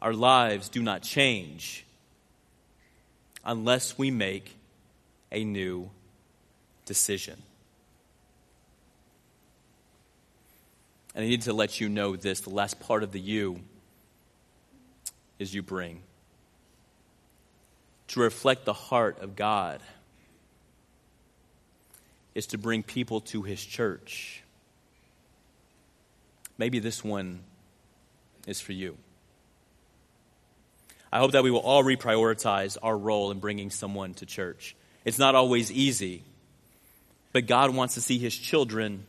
Our 0.00 0.12
lives 0.12 0.68
do 0.68 0.80
not 0.80 1.02
change 1.02 1.84
unless 3.44 3.98
we 3.98 4.12
make 4.12 4.54
a 5.32 5.42
new 5.42 5.90
decision. 6.86 7.42
And 11.16 11.24
I 11.24 11.28
need 11.28 11.42
to 11.42 11.52
let 11.52 11.80
you 11.80 11.88
know 11.88 12.14
this 12.14 12.38
the 12.38 12.50
last 12.50 12.78
part 12.78 13.02
of 13.02 13.10
the 13.10 13.18
you 13.18 13.58
is 15.40 15.52
you 15.52 15.62
bring. 15.62 16.00
To 18.08 18.20
reflect 18.20 18.66
the 18.66 18.72
heart 18.72 19.20
of 19.20 19.34
God 19.34 19.80
is 22.38 22.46
to 22.46 22.56
bring 22.56 22.84
people 22.84 23.20
to 23.20 23.42
his 23.42 23.60
church. 23.64 24.44
Maybe 26.56 26.78
this 26.78 27.02
one 27.02 27.40
is 28.46 28.60
for 28.60 28.70
you. 28.70 28.96
I 31.12 31.18
hope 31.18 31.32
that 31.32 31.42
we 31.42 31.50
will 31.50 31.58
all 31.58 31.82
reprioritize 31.82 32.76
our 32.80 32.96
role 32.96 33.32
in 33.32 33.40
bringing 33.40 33.70
someone 33.70 34.14
to 34.14 34.26
church. 34.26 34.76
It's 35.04 35.18
not 35.18 35.34
always 35.34 35.72
easy, 35.72 36.22
but 37.32 37.48
God 37.48 37.74
wants 37.74 37.94
to 37.94 38.00
see 38.00 38.18
his 38.18 38.36
children 38.36 39.04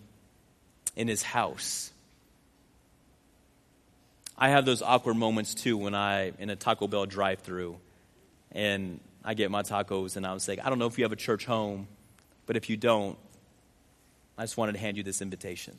in 0.96 1.08
his 1.08 1.22
house. 1.22 1.92
I 4.40 4.50
have 4.50 4.66
those 4.66 4.82
awkward 4.82 5.18
moments 5.18 5.54
too 5.54 5.78
when 5.78 5.94
I 5.94 6.32
in 6.40 6.50
a 6.50 6.56
Taco 6.56 6.88
Bell 6.88 7.06
drive-through 7.06 7.78
and 8.54 9.00
I 9.24 9.36
get 9.36 9.52
my 9.52 9.62
tacos 9.62 10.18
and 10.18 10.26
I 10.26 10.34
was 10.34 10.48
like, 10.48 10.66
I 10.66 10.70
don't 10.70 10.80
know 10.80 10.88
if 10.88 10.98
you 10.98 11.04
have 11.04 11.12
a 11.12 11.16
church 11.28 11.46
home, 11.46 11.88
but 12.50 12.58
if 12.58 12.68
you 12.68 12.78
don't, 12.78 13.16
I 14.36 14.42
just 14.42 14.58
wanted 14.58 14.72
to 14.72 14.80
hand 14.80 14.98
you 14.98 15.04
this 15.04 15.22
invitation. 15.22 15.78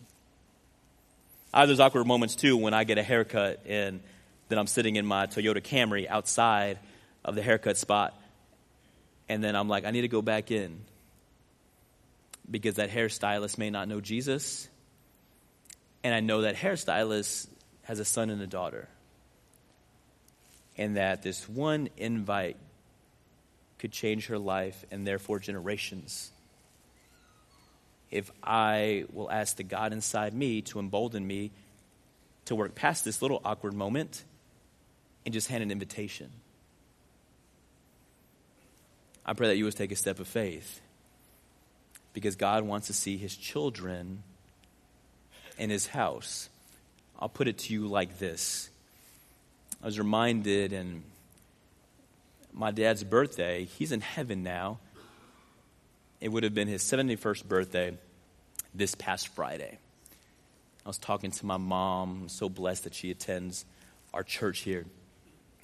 I 1.52 1.58
have 1.58 1.68
those 1.68 1.80
awkward 1.80 2.06
moments 2.06 2.36
too 2.36 2.56
when 2.56 2.74
I 2.74 2.84
get 2.84 2.96
a 2.96 3.02
haircut 3.02 3.62
and 3.66 3.98
then 4.48 4.56
I'm 4.56 4.68
sitting 4.68 4.94
in 4.94 5.04
my 5.04 5.26
Toyota 5.26 5.60
Camry 5.60 6.06
outside 6.06 6.78
of 7.24 7.34
the 7.34 7.42
haircut 7.42 7.76
spot. 7.76 8.14
And 9.28 9.42
then 9.42 9.56
I'm 9.56 9.68
like, 9.68 9.84
I 9.84 9.90
need 9.90 10.02
to 10.02 10.08
go 10.08 10.22
back 10.22 10.52
in 10.52 10.82
because 12.48 12.76
that 12.76 12.88
hairstylist 12.88 13.58
may 13.58 13.70
not 13.70 13.88
know 13.88 14.00
Jesus. 14.00 14.68
And 16.04 16.14
I 16.14 16.20
know 16.20 16.42
that 16.42 16.54
hairstylist 16.54 17.48
has 17.82 17.98
a 17.98 18.04
son 18.04 18.30
and 18.30 18.40
a 18.40 18.46
daughter. 18.46 18.86
And 20.78 20.96
that 20.96 21.24
this 21.24 21.48
one 21.48 21.88
invite 21.96 22.58
could 23.80 23.90
change 23.90 24.26
her 24.28 24.38
life 24.38 24.84
and 24.92 25.04
therefore 25.04 25.40
generations 25.40 26.30
if 28.10 28.30
I 28.42 29.04
will 29.12 29.30
ask 29.30 29.56
the 29.56 29.62
God 29.62 29.92
inside 29.92 30.34
me 30.34 30.62
to 30.62 30.78
embolden 30.78 31.26
me 31.26 31.50
to 32.46 32.54
work 32.54 32.74
past 32.74 33.04
this 33.04 33.22
little 33.22 33.40
awkward 33.44 33.74
moment 33.74 34.24
and 35.24 35.32
just 35.32 35.48
hand 35.48 35.62
an 35.62 35.70
invitation. 35.70 36.30
I 39.24 39.34
pray 39.34 39.48
that 39.48 39.56
you 39.56 39.64
would 39.64 39.76
take 39.76 39.92
a 39.92 39.96
step 39.96 40.18
of 40.18 40.26
faith 40.26 40.80
because 42.12 42.34
God 42.34 42.64
wants 42.64 42.88
to 42.88 42.92
see 42.92 43.16
his 43.16 43.36
children 43.36 44.22
in 45.58 45.70
his 45.70 45.86
house. 45.86 46.48
I'll 47.18 47.28
put 47.28 47.46
it 47.46 47.58
to 47.58 47.72
you 47.72 47.86
like 47.86 48.18
this. 48.18 48.70
I 49.82 49.86
was 49.86 49.98
reminded 49.98 50.72
in 50.72 51.04
my 52.52 52.72
dad's 52.72 53.04
birthday, 53.04 53.64
he's 53.64 53.92
in 53.92 54.00
heaven 54.00 54.42
now 54.42 54.78
it 56.20 56.28
would 56.28 56.42
have 56.42 56.54
been 56.54 56.68
his 56.68 56.82
71st 56.82 57.48
birthday 57.48 57.96
this 58.74 58.94
past 58.94 59.28
Friday. 59.28 59.78
I 60.84 60.88
was 60.88 60.98
talking 60.98 61.30
to 61.30 61.46
my 61.46 61.56
mom. 61.56 62.22
I'm 62.22 62.28
so 62.28 62.48
blessed 62.48 62.84
that 62.84 62.94
she 62.94 63.10
attends 63.10 63.64
our 64.12 64.22
church 64.22 64.60
here. 64.60 64.86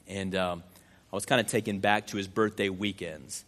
And 0.06 0.34
um, 0.34 0.62
I 1.12 1.16
was 1.16 1.26
kind 1.26 1.40
of 1.40 1.46
taken 1.46 1.80
back 1.80 2.08
to 2.08 2.16
his 2.16 2.28
birthday 2.28 2.68
weekends. 2.68 3.44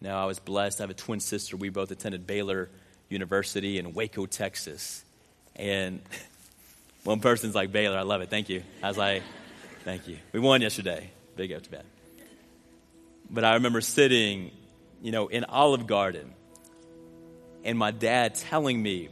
Now, 0.00 0.22
I 0.22 0.26
was 0.26 0.38
blessed. 0.38 0.80
I 0.80 0.84
have 0.84 0.90
a 0.90 0.94
twin 0.94 1.20
sister. 1.20 1.56
We 1.56 1.70
both 1.70 1.90
attended 1.90 2.26
Baylor 2.26 2.68
University 3.08 3.78
in 3.78 3.94
Waco, 3.94 4.26
Texas. 4.26 5.04
And 5.56 6.02
one 7.04 7.20
person's 7.20 7.54
like, 7.54 7.72
Baylor, 7.72 7.98
I 7.98 8.02
love 8.02 8.20
it. 8.20 8.30
Thank 8.30 8.48
you. 8.48 8.62
I 8.82 8.88
was 8.88 8.98
like, 8.98 9.22
thank 9.84 10.08
you. 10.08 10.18
We 10.32 10.40
won 10.40 10.62
yesterday. 10.62 11.10
Big 11.36 11.52
up 11.52 11.62
to 11.62 11.70
bad. 11.70 11.84
But 13.30 13.44
I 13.44 13.54
remember 13.54 13.80
sitting, 13.80 14.50
you 15.02 15.10
know, 15.10 15.28
in 15.28 15.44
Olive 15.44 15.86
Garden 15.86 16.34
and 17.64 17.78
my 17.78 17.90
dad 17.90 18.34
telling 18.34 18.80
me 18.82 19.08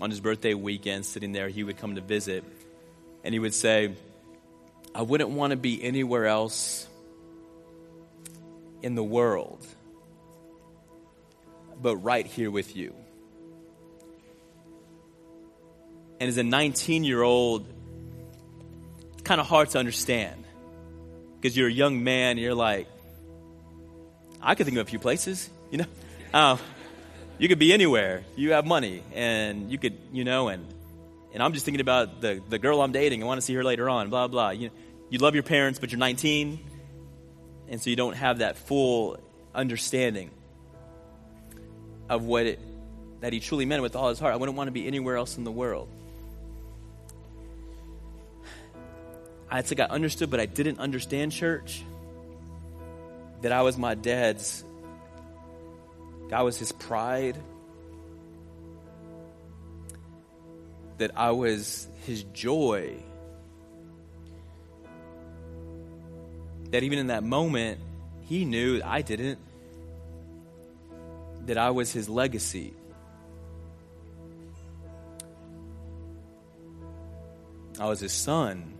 on 0.00 0.10
his 0.10 0.20
birthday 0.20 0.54
weekend, 0.54 1.06
sitting 1.06 1.32
there, 1.32 1.48
he 1.48 1.64
would 1.64 1.78
come 1.78 1.94
to 1.94 2.00
visit, 2.00 2.44
and 3.24 3.32
he 3.32 3.38
would 3.38 3.54
say, 3.54 3.94
I 4.94 5.02
wouldn't 5.02 5.30
want 5.30 5.52
to 5.52 5.56
be 5.56 5.82
anywhere 5.82 6.26
else 6.26 6.86
in 8.82 8.94
the 8.94 9.02
world 9.02 9.66
but 11.80 11.96
right 11.96 12.26
here 12.26 12.50
with 12.50 12.76
you. 12.76 12.94
And 16.20 16.28
as 16.28 16.36
a 16.36 16.42
19 16.42 17.04
year 17.04 17.22
old, 17.22 17.66
it's 19.12 19.22
kind 19.22 19.40
of 19.40 19.46
hard 19.46 19.70
to 19.70 19.78
understand 19.78 20.44
because 21.36 21.56
you're 21.56 21.68
a 21.68 21.72
young 21.72 22.02
man 22.02 22.32
and 22.32 22.40
you're 22.40 22.54
like, 22.54 22.88
I 24.42 24.54
could 24.54 24.66
think 24.66 24.78
of 24.78 24.86
a 24.86 24.90
few 24.90 24.98
places, 24.98 25.48
you 25.70 25.78
know? 25.78 25.86
Uh, 26.34 26.56
you 27.38 27.48
could 27.48 27.58
be 27.58 27.72
anywhere. 27.72 28.24
You 28.36 28.52
have 28.52 28.66
money 28.66 29.02
and 29.14 29.70
you 29.70 29.78
could, 29.78 29.96
you 30.12 30.24
know, 30.24 30.48
and, 30.48 30.66
and 31.32 31.42
I'm 31.42 31.52
just 31.52 31.64
thinking 31.64 31.80
about 31.80 32.20
the, 32.20 32.42
the 32.48 32.58
girl 32.58 32.80
I'm 32.80 32.92
dating. 32.92 33.22
I 33.22 33.26
want 33.26 33.38
to 33.38 33.44
see 33.44 33.54
her 33.54 33.64
later 33.64 33.88
on, 33.88 34.10
blah, 34.10 34.28
blah. 34.28 34.50
You, 34.50 34.70
you 35.10 35.18
love 35.18 35.34
your 35.34 35.44
parents, 35.44 35.78
but 35.78 35.92
you're 35.92 35.98
19, 35.98 36.58
and 37.68 37.80
so 37.80 37.90
you 37.90 37.96
don't 37.96 38.16
have 38.16 38.38
that 38.38 38.56
full 38.56 39.18
understanding 39.54 40.30
of 42.08 42.24
what 42.24 42.46
it, 42.46 42.60
that 43.20 43.32
he 43.32 43.40
truly 43.40 43.66
meant 43.66 43.82
with 43.82 43.96
all 43.96 44.08
his 44.08 44.18
heart. 44.18 44.34
I 44.34 44.36
wouldn't 44.36 44.56
want 44.56 44.68
to 44.68 44.72
be 44.72 44.86
anywhere 44.86 45.16
else 45.16 45.36
in 45.36 45.44
the 45.44 45.52
world. 45.52 45.88
I 49.50 49.56
like 49.56 49.80
I 49.80 49.84
understood, 49.84 50.30
but 50.30 50.40
I 50.40 50.46
didn't 50.46 50.78
understand 50.78 51.32
church. 51.32 51.82
That 53.40 53.52
I 53.52 53.62
was 53.62 53.78
my 53.78 53.94
dad's, 53.94 54.64
God 56.28 56.44
was 56.44 56.58
his 56.58 56.72
pride. 56.72 57.36
That 60.98 61.12
I 61.16 61.30
was 61.30 61.88
his 62.04 62.24
joy. 62.24 62.96
That 66.70 66.82
even 66.82 66.98
in 66.98 67.06
that 67.06 67.22
moment, 67.22 67.80
he 68.22 68.44
knew 68.44 68.80
I 68.84 69.02
didn't. 69.02 69.38
That 71.46 71.56
I 71.56 71.70
was 71.70 71.92
his 71.92 72.08
legacy. 72.08 72.74
I 77.80 77.86
was 77.86 78.00
his 78.00 78.12
son. 78.12 78.74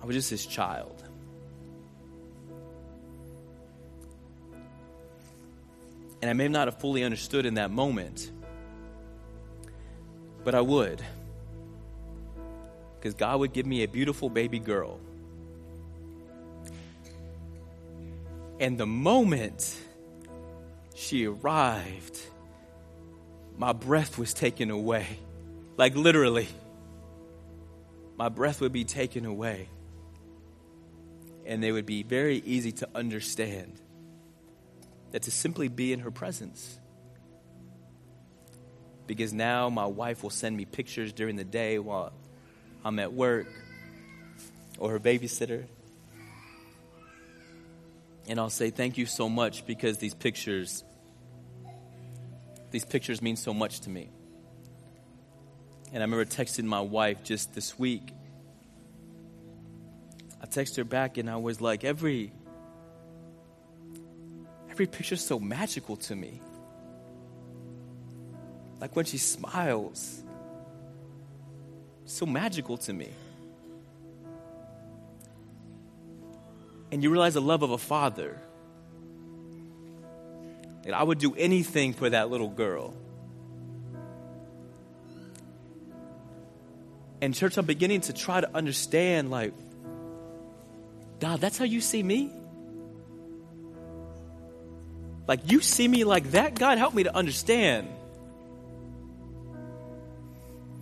I 0.00 0.06
was 0.06 0.14
just 0.14 0.30
his 0.30 0.46
child. 0.46 0.97
And 6.20 6.30
I 6.30 6.32
may 6.32 6.48
not 6.48 6.68
have 6.68 6.78
fully 6.78 7.04
understood 7.04 7.46
in 7.46 7.54
that 7.54 7.70
moment, 7.70 8.30
but 10.44 10.54
I 10.54 10.60
would. 10.60 11.02
Because 12.98 13.14
God 13.14 13.40
would 13.40 13.52
give 13.52 13.66
me 13.66 13.84
a 13.84 13.88
beautiful 13.88 14.28
baby 14.28 14.58
girl. 14.58 14.98
And 18.60 18.76
the 18.76 18.86
moment 18.86 19.76
she 20.94 21.26
arrived, 21.26 22.18
my 23.56 23.72
breath 23.72 24.18
was 24.18 24.34
taken 24.34 24.70
away. 24.70 25.06
Like 25.76 25.94
literally, 25.94 26.48
my 28.16 28.28
breath 28.28 28.60
would 28.60 28.72
be 28.72 28.84
taken 28.84 29.24
away 29.24 29.68
and 31.46 31.62
they 31.62 31.72
would 31.72 31.86
be 31.86 32.02
very 32.02 32.42
easy 32.44 32.72
to 32.72 32.88
understand. 32.94 33.72
That 35.12 35.22
to 35.22 35.30
simply 35.30 35.68
be 35.68 35.92
in 35.92 36.00
her 36.00 36.10
presence. 36.10 36.78
Because 39.06 39.32
now 39.32 39.70
my 39.70 39.86
wife 39.86 40.22
will 40.22 40.30
send 40.30 40.56
me 40.56 40.66
pictures 40.66 41.12
during 41.12 41.36
the 41.36 41.44
day 41.44 41.78
while 41.78 42.12
I'm 42.84 42.98
at 42.98 43.12
work 43.12 43.46
or 44.78 44.90
her 44.90 45.00
babysitter. 45.00 45.64
And 48.28 48.38
I'll 48.38 48.50
say, 48.50 48.70
Thank 48.70 48.98
you 48.98 49.06
so 49.06 49.28
much 49.28 49.66
because 49.66 49.96
these 49.96 50.14
pictures, 50.14 50.84
these 52.70 52.84
pictures 52.84 53.22
mean 53.22 53.36
so 53.36 53.54
much 53.54 53.80
to 53.80 53.90
me. 53.90 54.10
And 55.92 56.02
I 56.02 56.04
remember 56.04 56.26
texting 56.26 56.64
my 56.64 56.82
wife 56.82 57.24
just 57.24 57.54
this 57.54 57.78
week 57.78 58.12
I 60.40 60.46
texted 60.46 60.76
her 60.76 60.84
back 60.84 61.18
and 61.18 61.28
I 61.28 61.36
was 61.36 61.60
like, 61.60 61.84
every 61.84 62.32
every 64.78 64.86
picture's 64.86 65.24
so 65.24 65.40
magical 65.40 65.96
to 65.96 66.14
me. 66.14 66.40
Like 68.80 68.94
when 68.94 69.06
she 69.06 69.18
smiles, 69.18 70.22
so 72.04 72.24
magical 72.26 72.76
to 72.78 72.92
me. 72.92 73.08
And 76.92 77.02
you 77.02 77.10
realize 77.10 77.34
the 77.34 77.40
love 77.40 77.64
of 77.64 77.72
a 77.72 77.78
father. 77.78 78.40
And 80.84 80.94
I 80.94 81.02
would 81.02 81.18
do 81.18 81.34
anything 81.34 81.92
for 81.92 82.10
that 82.10 82.30
little 82.30 82.48
girl. 82.48 82.94
And 87.20 87.34
church, 87.34 87.56
I'm 87.56 87.66
beginning 87.66 88.02
to 88.02 88.12
try 88.12 88.40
to 88.40 88.54
understand 88.54 89.28
like 89.28 89.54
God, 91.18 91.40
that's 91.40 91.58
how 91.58 91.64
you 91.64 91.80
see 91.80 92.00
me? 92.00 92.30
Like, 95.28 95.52
you 95.52 95.60
see 95.60 95.86
me 95.86 96.04
like 96.04 96.30
that? 96.32 96.54
God, 96.54 96.78
help 96.78 96.94
me 96.94 97.04
to 97.04 97.14
understand. 97.14 97.86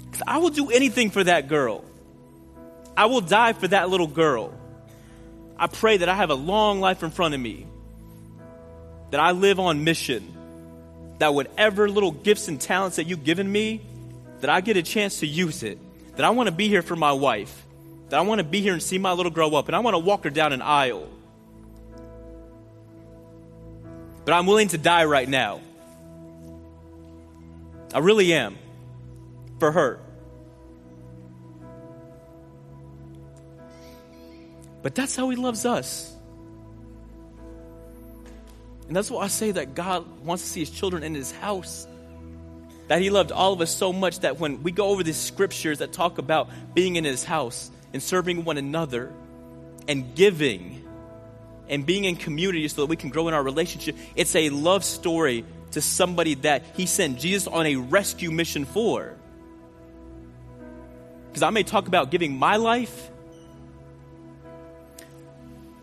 Because 0.04 0.22
I 0.26 0.38
will 0.38 0.50
do 0.50 0.70
anything 0.70 1.10
for 1.10 1.24
that 1.24 1.48
girl. 1.48 1.84
I 2.96 3.06
will 3.06 3.20
die 3.20 3.52
for 3.52 3.66
that 3.68 3.90
little 3.90 4.06
girl. 4.06 4.54
I 5.58 5.66
pray 5.66 5.96
that 5.98 6.08
I 6.08 6.14
have 6.14 6.30
a 6.30 6.34
long 6.34 6.80
life 6.80 7.02
in 7.02 7.10
front 7.10 7.34
of 7.34 7.40
me, 7.40 7.66
that 9.10 9.18
I 9.18 9.32
live 9.32 9.58
on 9.58 9.84
mission, 9.84 10.32
that 11.18 11.34
whatever 11.34 11.88
little 11.88 12.12
gifts 12.12 12.46
and 12.46 12.60
talents 12.60 12.96
that 12.96 13.04
you've 13.04 13.24
given 13.24 13.50
me, 13.50 13.80
that 14.40 14.50
I 14.50 14.60
get 14.60 14.76
a 14.76 14.82
chance 14.82 15.20
to 15.20 15.26
use 15.26 15.62
it, 15.62 15.78
that 16.16 16.24
I 16.24 16.30
want 16.30 16.46
to 16.48 16.54
be 16.54 16.68
here 16.68 16.82
for 16.82 16.94
my 16.94 17.12
wife, 17.12 17.64
that 18.10 18.18
I 18.18 18.22
want 18.22 18.38
to 18.38 18.44
be 18.44 18.60
here 18.60 18.74
and 18.74 18.82
see 18.82 18.98
my 18.98 19.12
little 19.12 19.32
grow 19.32 19.54
up, 19.56 19.66
and 19.66 19.74
I 19.74 19.80
want 19.80 19.94
to 19.94 19.98
walk 19.98 20.24
her 20.24 20.30
down 20.30 20.52
an 20.52 20.62
aisle. 20.62 21.08
But 24.26 24.34
I'm 24.34 24.44
willing 24.44 24.68
to 24.68 24.78
die 24.78 25.06
right 25.06 25.26
now. 25.26 25.62
I 27.94 28.00
really 28.00 28.34
am. 28.34 28.58
For 29.58 29.72
her. 29.72 29.98
But 34.82 34.94
that's 34.94 35.16
how 35.16 35.30
He 35.30 35.36
loves 35.36 35.64
us. 35.64 36.14
And 38.88 38.94
that's 38.94 39.10
why 39.10 39.24
I 39.24 39.28
say 39.28 39.52
that 39.52 39.74
God 39.74 40.06
wants 40.20 40.42
to 40.42 40.50
see 40.50 40.60
His 40.60 40.70
children 40.70 41.02
in 41.02 41.14
His 41.14 41.32
house. 41.32 41.86
That 42.88 43.00
He 43.00 43.08
loved 43.08 43.32
all 43.32 43.54
of 43.54 43.62
us 43.62 43.74
so 43.74 43.94
much 43.94 44.20
that 44.20 44.38
when 44.38 44.62
we 44.62 44.72
go 44.72 44.88
over 44.88 45.02
these 45.02 45.16
scriptures 45.16 45.78
that 45.78 45.94
talk 45.94 46.18
about 46.18 46.50
being 46.74 46.96
in 46.96 47.04
His 47.04 47.24
house, 47.24 47.70
and 47.96 48.02
serving 48.02 48.44
one 48.44 48.58
another 48.58 49.10
and 49.88 50.14
giving 50.14 50.85
and 51.68 51.84
being 51.84 52.04
in 52.04 52.16
community 52.16 52.66
so 52.68 52.82
that 52.82 52.86
we 52.86 52.96
can 52.96 53.10
grow 53.10 53.28
in 53.28 53.34
our 53.34 53.42
relationship. 53.42 53.96
It's 54.14 54.34
a 54.34 54.50
love 54.50 54.84
story 54.84 55.44
to 55.72 55.80
somebody 55.80 56.34
that 56.34 56.64
He 56.74 56.86
sent 56.86 57.18
Jesus 57.18 57.46
on 57.46 57.66
a 57.66 57.76
rescue 57.76 58.30
mission 58.30 58.64
for. 58.64 59.14
Because 61.28 61.42
I 61.42 61.50
may 61.50 61.62
talk 61.62 61.88
about 61.88 62.10
giving 62.10 62.36
my 62.36 62.56
life. 62.56 63.10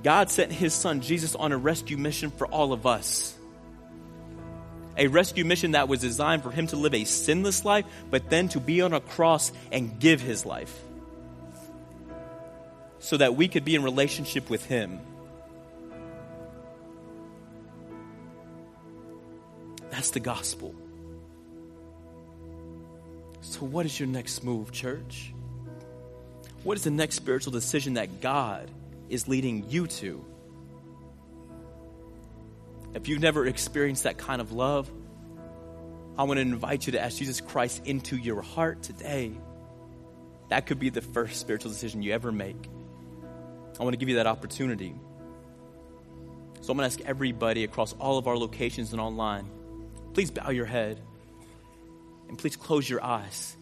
God 0.01 0.29
sent 0.29 0.51
His 0.51 0.73
Son 0.73 1.01
Jesus 1.01 1.35
on 1.35 1.51
a 1.51 1.57
rescue 1.57 1.97
mission 1.97 2.31
for 2.31 2.47
all 2.47 2.73
of 2.73 2.85
us. 2.85 3.35
A 4.97 5.07
rescue 5.07 5.45
mission 5.45 5.71
that 5.71 5.87
was 5.87 6.01
designed 6.01 6.43
for 6.43 6.51
Him 6.51 6.67
to 6.67 6.75
live 6.75 6.93
a 6.93 7.03
sinless 7.03 7.65
life, 7.65 7.85
but 8.09 8.29
then 8.29 8.49
to 8.49 8.59
be 8.59 8.81
on 8.81 8.93
a 8.93 8.99
cross 8.99 9.51
and 9.71 9.99
give 9.99 10.21
His 10.21 10.45
life 10.45 10.77
so 12.99 13.17
that 13.17 13.35
we 13.35 13.49
could 13.49 13.65
be 13.65 13.75
in 13.75 13.83
relationship 13.83 14.49
with 14.49 14.65
Him. 14.65 14.99
That's 19.93 20.09
the 20.09 20.19
gospel. 20.19 20.73
So, 23.41 23.59
what 23.59 23.85
is 23.85 23.99
your 23.99 24.07
next 24.07 24.43
move, 24.43 24.71
church? 24.71 25.31
What 26.63 26.77
is 26.77 26.83
the 26.83 26.89
next 26.89 27.13
spiritual 27.13 27.51
decision 27.51 27.93
that 27.93 28.19
God 28.19 28.71
is 29.09 29.27
leading 29.27 29.69
you 29.69 29.85
to? 29.85 30.25
If 32.95 33.07
you've 33.07 33.21
never 33.21 33.45
experienced 33.45 34.05
that 34.05 34.17
kind 34.17 34.41
of 34.41 34.51
love, 34.51 34.89
I 36.17 36.23
want 36.23 36.39
to 36.39 36.41
invite 36.41 36.87
you 36.87 36.93
to 36.93 36.99
ask 36.99 37.19
Jesus 37.19 37.39
Christ 37.39 37.85
into 37.85 38.17
your 38.17 38.41
heart 38.41 38.81
today. 38.81 39.31
That 40.49 40.65
could 40.65 40.79
be 40.79 40.89
the 40.89 41.01
first 41.01 41.39
spiritual 41.39 41.69
decision 41.69 42.01
you 42.01 42.13
ever 42.13 42.31
make. 42.31 42.67
I 43.79 43.83
want 43.83 43.93
to 43.93 43.97
give 43.97 44.09
you 44.09 44.15
that 44.15 44.27
opportunity. 44.27 44.95
So 46.61 46.71
I'm 46.71 46.77
going 46.79 46.89
to 46.89 46.95
ask 46.95 47.07
everybody 47.07 47.63
across 47.63 47.93
all 47.99 48.17
of 48.17 48.27
our 48.27 48.35
locations 48.35 48.91
and 48.91 48.99
online 48.99 49.47
please 50.13 50.31
bow 50.31 50.49
your 50.49 50.65
head 50.65 50.99
and 52.29 52.37
please 52.37 52.55
close 52.55 52.89
your 52.89 53.03
eyes. 53.03 53.55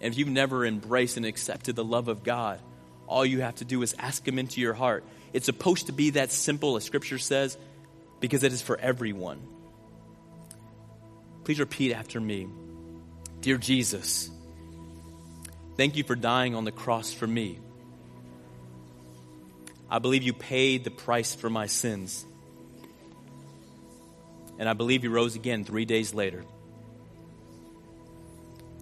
And 0.00 0.12
if 0.12 0.18
you've 0.18 0.28
never 0.28 0.64
embraced 0.66 1.16
and 1.16 1.24
accepted 1.26 1.76
the 1.76 1.84
love 1.84 2.08
of 2.08 2.22
God, 2.22 2.60
all 3.06 3.24
you 3.24 3.40
have 3.40 3.56
to 3.56 3.64
do 3.64 3.82
is 3.82 3.94
ask 3.98 4.26
Him 4.26 4.38
into 4.38 4.60
your 4.60 4.74
heart. 4.74 5.04
It's 5.32 5.46
supposed 5.46 5.86
to 5.86 5.92
be 5.92 6.10
that 6.10 6.30
simple, 6.30 6.76
as 6.76 6.84
Scripture 6.84 7.18
says, 7.18 7.56
because 8.20 8.42
it 8.42 8.52
is 8.52 8.62
for 8.62 8.78
everyone. 8.78 9.40
Please 11.44 11.60
repeat 11.60 11.92
after 11.92 12.20
me 12.20 12.48
Dear 13.40 13.58
Jesus, 13.58 14.30
thank 15.76 15.96
you 15.96 16.04
for 16.04 16.16
dying 16.16 16.54
on 16.54 16.64
the 16.64 16.72
cross 16.72 17.12
for 17.12 17.26
me. 17.26 17.58
I 19.90 19.98
believe 19.98 20.22
you 20.22 20.32
paid 20.32 20.82
the 20.82 20.90
price 20.90 21.34
for 21.34 21.50
my 21.50 21.66
sins. 21.66 22.24
And 24.58 24.68
I 24.68 24.72
believe 24.72 25.04
you 25.04 25.10
rose 25.10 25.34
again 25.34 25.64
three 25.64 25.84
days 25.84 26.14
later, 26.14 26.44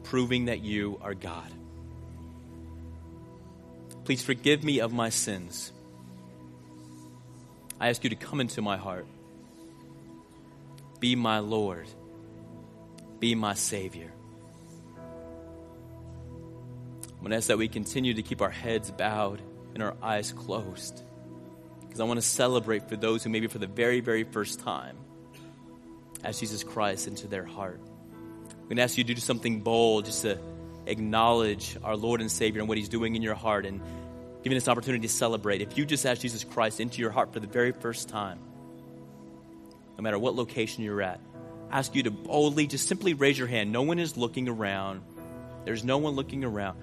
proving 0.04 0.46
that 0.46 0.60
you 0.60 0.98
are 1.02 1.14
God. 1.14 1.50
Please 4.04 4.22
forgive 4.22 4.64
me 4.64 4.80
of 4.80 4.92
my 4.92 5.08
sins. 5.08 5.72
I 7.80 7.88
ask 7.88 8.04
you 8.04 8.10
to 8.10 8.16
come 8.16 8.40
into 8.40 8.60
my 8.60 8.76
heart. 8.76 9.06
Be 11.00 11.16
my 11.16 11.38
Lord. 11.38 11.88
Be 13.18 13.34
my 13.34 13.54
Savior. 13.54 14.12
I'm 17.12 17.20
going 17.20 17.30
to 17.30 17.36
ask 17.36 17.46
that 17.48 17.58
we 17.58 17.68
continue 17.68 18.14
to 18.14 18.22
keep 18.22 18.42
our 18.42 18.50
heads 18.50 18.90
bowed 18.90 19.40
and 19.74 19.82
our 19.82 19.94
eyes 20.02 20.32
closed. 20.32 21.02
Because 21.80 22.00
I 22.00 22.04
want 22.04 22.18
to 22.18 22.26
celebrate 22.26 22.88
for 22.88 22.96
those 22.96 23.22
who 23.22 23.30
maybe 23.30 23.46
for 23.46 23.58
the 23.58 23.66
very, 23.66 24.00
very 24.00 24.24
first 24.24 24.60
time 24.60 24.96
ask 26.24 26.40
Jesus 26.40 26.64
Christ 26.64 27.08
into 27.08 27.26
their 27.26 27.44
heart. 27.44 27.80
I'm 27.82 28.64
going 28.64 28.76
to 28.76 28.82
ask 28.82 28.96
you 28.96 29.04
to 29.04 29.14
do 29.14 29.20
something 29.20 29.60
bold 29.60 30.06
just 30.06 30.22
to 30.22 30.38
acknowledge 30.86 31.76
our 31.82 31.96
Lord 31.96 32.20
and 32.20 32.30
Savior 32.30 32.60
and 32.60 32.68
what 32.68 32.78
He's 32.78 32.88
doing 32.88 33.16
in 33.16 33.22
your 33.22 33.34
heart 33.34 33.66
and 33.66 33.80
giving 34.42 34.56
us 34.56 34.66
an 34.66 34.72
opportunity 34.72 35.06
to 35.06 35.12
celebrate. 35.12 35.62
If 35.62 35.78
you 35.78 35.84
just 35.84 36.04
ask 36.06 36.22
Jesus 36.22 36.44
Christ 36.44 36.80
into 36.80 37.00
your 37.00 37.10
heart 37.10 37.32
for 37.32 37.40
the 37.40 37.46
very 37.46 37.72
first 37.72 38.08
time, 38.08 38.38
no 39.96 40.02
matter 40.02 40.18
what 40.18 40.34
location 40.34 40.84
you're 40.84 41.02
at, 41.02 41.20
I 41.70 41.78
ask 41.78 41.94
you 41.94 42.02
to 42.04 42.10
boldly 42.10 42.66
just 42.66 42.88
simply 42.88 43.14
raise 43.14 43.38
your 43.38 43.48
hand. 43.48 43.72
No 43.72 43.82
one 43.82 43.98
is 43.98 44.16
looking 44.16 44.48
around. 44.48 45.02
There's 45.64 45.84
no 45.84 45.98
one 45.98 46.14
looking 46.14 46.44
around. 46.44 46.78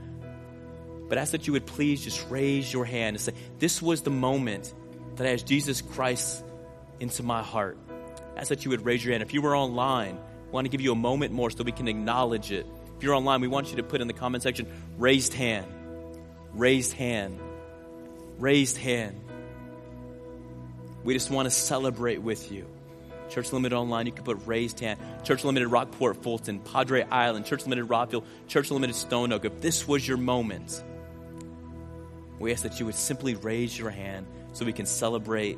But 1.10 1.18
ask 1.18 1.32
that 1.32 1.48
you 1.48 1.54
would 1.54 1.66
please 1.66 2.04
just 2.04 2.26
raise 2.30 2.72
your 2.72 2.86
hand 2.86 3.16
and 3.16 3.22
say, 3.22 3.34
This 3.58 3.82
was 3.82 4.04
the 4.04 4.12
moment 4.12 4.74
that 5.16 5.28
I 5.28 5.34
asked 5.34 5.48
Jesus 5.48 5.82
Christ 5.82 6.44
into 7.00 7.24
my 7.24 7.42
heart. 7.42 7.78
Ask 8.40 8.48
that 8.48 8.64
you 8.64 8.72
would 8.72 8.86
raise 8.86 9.04
your 9.04 9.12
hand. 9.12 9.22
If 9.22 9.34
you 9.34 9.42
were 9.42 9.54
online, 9.54 10.16
we 10.16 10.52
want 10.52 10.64
to 10.64 10.70
give 10.70 10.80
you 10.80 10.94
a 10.94 10.96
moment 10.96 11.34
more 11.34 11.52
so 11.52 11.62
we 11.62 11.74
can 11.74 11.90
acknowledge 11.90 12.54
it. 12.54 12.66
If 12.96 13.04
you're 13.04 13.14
online, 13.14 13.42
we 13.42 13.50
want 13.50 13.70
you 13.70 13.76
to 13.76 13.84
put 13.84 14.00
in 14.00 14.08
the 14.08 14.14
comment 14.14 14.44
section, 14.44 14.66
raised 14.98 15.34
hand, 15.34 15.66
raised 16.54 16.94
hand, 16.94 17.38
raised 18.38 18.78
hand. 18.78 19.20
We 21.04 21.14
just 21.16 21.30
want 21.30 21.48
to 21.48 21.52
celebrate 21.52 22.22
with 22.22 22.50
you. 22.50 22.66
Church 23.30 23.50
Unlimited 23.50 23.76
Online, 23.76 24.06
you 24.06 24.14
can 24.14 24.24
put 24.24 24.48
raised 24.48 24.80
hand. 24.80 25.02
Church 25.26 25.42
Unlimited 25.42 25.68
Rockport 25.68 26.24
Fulton, 26.24 26.60
Padre 26.60 27.04
Island, 27.04 27.46
Church 27.46 27.64
Unlimited 27.64 27.90
Rockville, 27.90 28.24
Church 28.48 28.70
Unlimited 28.70 28.96
Stone 28.96 29.34
Oak. 29.34 29.44
If 29.44 29.60
this 29.60 29.86
was 29.86 30.08
your 30.08 30.18
moment, 30.18 30.82
we 32.40 32.54
ask 32.54 32.64
that 32.64 32.80
you 32.80 32.86
would 32.86 32.96
simply 32.96 33.36
raise 33.36 33.78
your 33.78 33.90
hand 33.90 34.28
so 34.54 34.64
we 34.64 34.72
can 34.72 34.86
celebrate 34.86 35.58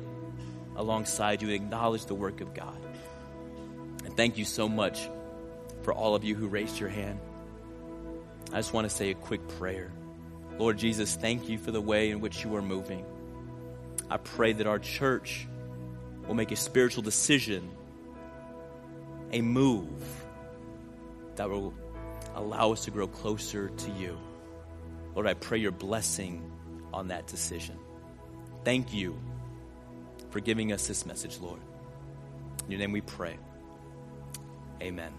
alongside 0.82 1.40
you 1.40 1.48
and 1.48 1.54
acknowledge 1.56 2.04
the 2.06 2.14
work 2.14 2.40
of 2.40 2.52
God. 2.52 2.76
And 4.04 4.16
thank 4.16 4.36
you 4.36 4.44
so 4.44 4.68
much 4.68 5.08
for 5.82 5.94
all 5.94 6.14
of 6.14 6.24
you 6.24 6.34
who 6.34 6.48
raised 6.48 6.78
your 6.78 6.88
hand. 6.88 7.18
I 8.52 8.56
just 8.56 8.74
want 8.74 8.88
to 8.88 8.94
say 8.94 9.10
a 9.10 9.14
quick 9.14 9.46
prayer. 9.58 9.90
Lord 10.58 10.76
Jesus, 10.76 11.14
thank 11.14 11.48
you 11.48 11.56
for 11.56 11.70
the 11.70 11.80
way 11.80 12.10
in 12.10 12.20
which 12.20 12.44
you 12.44 12.54
are 12.56 12.62
moving. 12.62 13.06
I 14.10 14.18
pray 14.18 14.52
that 14.52 14.66
our 14.66 14.78
church 14.78 15.46
will 16.26 16.34
make 16.34 16.52
a 16.52 16.56
spiritual 16.56 17.02
decision, 17.02 17.70
a 19.32 19.40
move 19.40 19.88
that 21.36 21.48
will 21.48 21.72
allow 22.34 22.72
us 22.72 22.84
to 22.84 22.90
grow 22.90 23.06
closer 23.06 23.68
to 23.70 23.90
you. 23.92 24.18
Lord, 25.14 25.26
I 25.26 25.34
pray 25.34 25.58
your 25.58 25.72
blessing 25.72 26.50
on 26.92 27.08
that 27.08 27.26
decision. 27.26 27.78
Thank 28.64 28.92
you 28.92 29.18
for 30.32 30.40
giving 30.40 30.72
us 30.72 30.88
this 30.88 31.06
message, 31.06 31.38
Lord. 31.38 31.60
In 32.64 32.72
your 32.72 32.80
name 32.80 32.92
we 32.92 33.02
pray. 33.02 33.36
Amen. 34.80 35.12